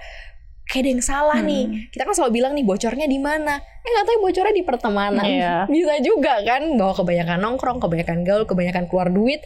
Kayak 0.65 0.81
ada 0.81 0.91
yang 0.97 1.05
salah 1.05 1.39
Hmm. 1.39 1.49
nih. 1.49 1.65
Kita 1.93 2.03
kan 2.03 2.15
selalu 2.17 2.33
bilang 2.41 2.53
nih 2.57 2.65
bocornya 2.65 3.05
di 3.05 3.21
mana? 3.21 3.61
Eh 3.61 3.91
nggak 3.93 4.07
tahu 4.09 4.19
bocornya 4.25 4.55
di 4.57 4.65
pertemanan. 4.65 5.25
Iya. 5.25 5.55
Bisa 5.75 5.95
juga 6.01 6.41
kan 6.41 6.63
bahwa 6.75 6.95
kebanyakan 6.97 7.39
nongkrong, 7.39 7.79
kebanyakan 7.79 8.19
gaul, 8.25 8.43
kebanyakan 8.49 8.85
keluar 8.89 9.13
duit, 9.13 9.45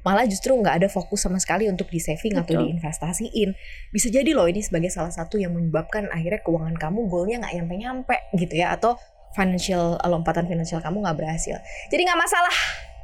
malah 0.00 0.24
justru 0.24 0.56
nggak 0.56 0.80
ada 0.80 0.88
fokus 0.88 1.20
sama 1.20 1.36
sekali 1.36 1.68
untuk 1.68 1.92
di 1.92 2.00
saving 2.00 2.40
atau 2.40 2.56
Betul. 2.56 2.64
diinvestasiin. 2.64 3.52
Bisa 3.92 4.08
jadi 4.08 4.32
loh 4.32 4.48
ini 4.48 4.64
sebagai 4.64 4.88
salah 4.88 5.12
satu 5.12 5.36
yang 5.36 5.52
menyebabkan 5.52 6.08
akhirnya 6.08 6.40
keuangan 6.40 6.74
kamu 6.74 7.06
goalnya 7.06 7.44
nggak 7.44 7.54
nyampe-nyampe 7.60 8.16
gitu 8.40 8.54
ya 8.56 8.72
atau 8.72 8.96
financial 9.34 10.00
lompatan 10.00 10.48
finansial 10.48 10.80
kamu 10.80 11.04
nggak 11.04 11.18
berhasil. 11.20 11.60
Jadi 11.92 12.00
nggak 12.02 12.18
masalah 12.18 12.56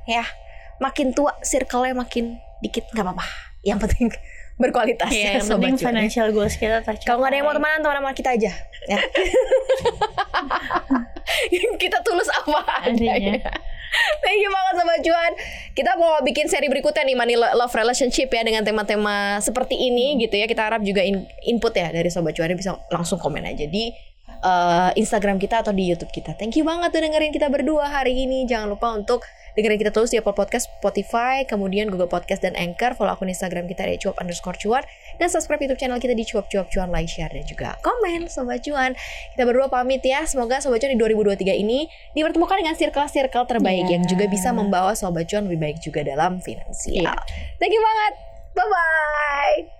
ya. 0.09 0.25
Makin 0.81 1.12
tua 1.12 1.37
circle-nya 1.44 1.92
makin 1.92 2.40
dikit 2.64 2.88
nggak 2.88 3.05
apa-apa. 3.05 3.27
Yang 3.61 3.79
penting 3.85 4.09
berkualitas 4.61 5.09
Iya, 5.09 5.25
ya 5.25 5.33
yang 5.40 5.49
sobat 5.49 5.73
penting 5.73 5.77
cuan, 5.81 5.96
financial 5.96 6.29
goals 6.37 6.55
kita 6.61 6.85
tercapai. 6.85 7.09
Kalau 7.09 7.25
nggak 7.25 7.33
ada 7.33 7.37
yang 7.40 7.49
mau 7.49 7.57
temenan, 7.57 7.81
teman 7.81 7.96
sama 8.05 8.12
kita 8.12 8.31
aja. 8.37 8.53
Ya. 8.87 8.99
kita 11.83 11.99
tulus 12.05 12.29
apa 12.29 12.85
adanya. 12.85 13.40
Adanya. 13.40 13.53
Thank 14.23 14.38
you 14.38 14.46
banget 14.55 14.75
Sobat 14.79 15.01
Cuan 15.03 15.33
Kita 15.75 15.99
mau 15.99 16.23
bikin 16.23 16.46
seri 16.46 16.70
berikutnya 16.70 17.03
nih 17.03 17.18
Money 17.18 17.35
Love 17.35 17.75
Relationship 17.75 18.31
ya 18.31 18.46
Dengan 18.46 18.62
tema-tema 18.62 19.42
seperti 19.42 19.75
ini 19.75 20.14
gitu 20.23 20.38
ya 20.38 20.46
Kita 20.46 20.70
harap 20.70 20.87
juga 20.87 21.03
in- 21.03 21.27
input 21.42 21.75
ya 21.75 21.90
dari 21.90 22.07
Sobat 22.07 22.38
Cuan 22.38 22.55
Bisa 22.55 22.79
langsung 22.87 23.18
komen 23.18 23.42
aja 23.42 23.66
di 23.66 23.90
eh, 24.46 24.90
Instagram 24.94 25.42
kita 25.42 25.66
atau 25.66 25.75
di 25.75 25.90
Youtube 25.90 26.14
kita 26.14 26.38
Thank 26.38 26.55
you 26.55 26.62
banget 26.62 26.94
udah 26.94 27.03
dengerin 27.03 27.35
kita 27.35 27.51
berdua 27.51 27.90
hari 27.90 28.14
ini 28.14 28.46
Jangan 28.46 28.70
lupa 28.70 28.94
untuk 28.94 29.27
dengerin 29.59 29.79
kita 29.83 29.91
terus 29.91 30.11
di 30.15 30.19
Apple 30.19 30.37
Podcast, 30.37 30.71
Spotify 30.79 31.43
Kemudian 31.47 31.91
Google 31.91 32.11
Podcast 32.11 32.45
dan 32.45 32.55
Anchor. 32.55 32.95
Follow 32.95 33.15
akun 33.15 33.31
Instagram 33.31 33.67
kita 33.67 33.87
di 33.87 33.99
cuap 33.99 34.17
underscore 34.23 34.57
cuan. 34.57 34.87
Dan 35.19 35.29
subscribe 35.29 35.61
Youtube 35.61 35.81
channel 35.81 35.99
kita 35.99 36.15
di 36.15 36.25
cuap 36.25 36.47
cuap 36.47 36.71
cuan. 36.71 36.89
Like, 36.95 37.11
share, 37.11 37.31
dan 37.33 37.45
juga 37.45 37.77
komen 37.83 38.31
Sobat 38.31 38.63
Cuan. 38.63 38.95
Kita 39.35 39.43
berdua 39.45 39.67
pamit 39.67 40.01
ya. 40.07 40.25
Semoga 40.25 40.63
Sobat 40.63 40.81
Cuan 40.81 40.95
di 40.95 40.99
2023 40.99 41.59
ini 41.59 41.91
Dipertemukan 42.15 42.57
dengan 42.61 42.75
circle-circle 42.79 43.47
terbaik 43.47 43.87
Iya. 43.87 43.97
Yang 43.97 44.05
juga 44.13 44.25
bisa 44.29 44.51
membawa 44.53 44.93
Sobat 44.93 45.27
Cuan 45.31 45.49
lebih 45.49 45.61
baik 45.61 45.79
juga 45.81 46.05
dalam 46.05 46.43
finansial. 46.43 47.07
Iya. 47.07 47.15
Thank 47.59 47.73
you 47.73 47.83
banget. 47.83 48.13
Bye-bye 48.55 49.80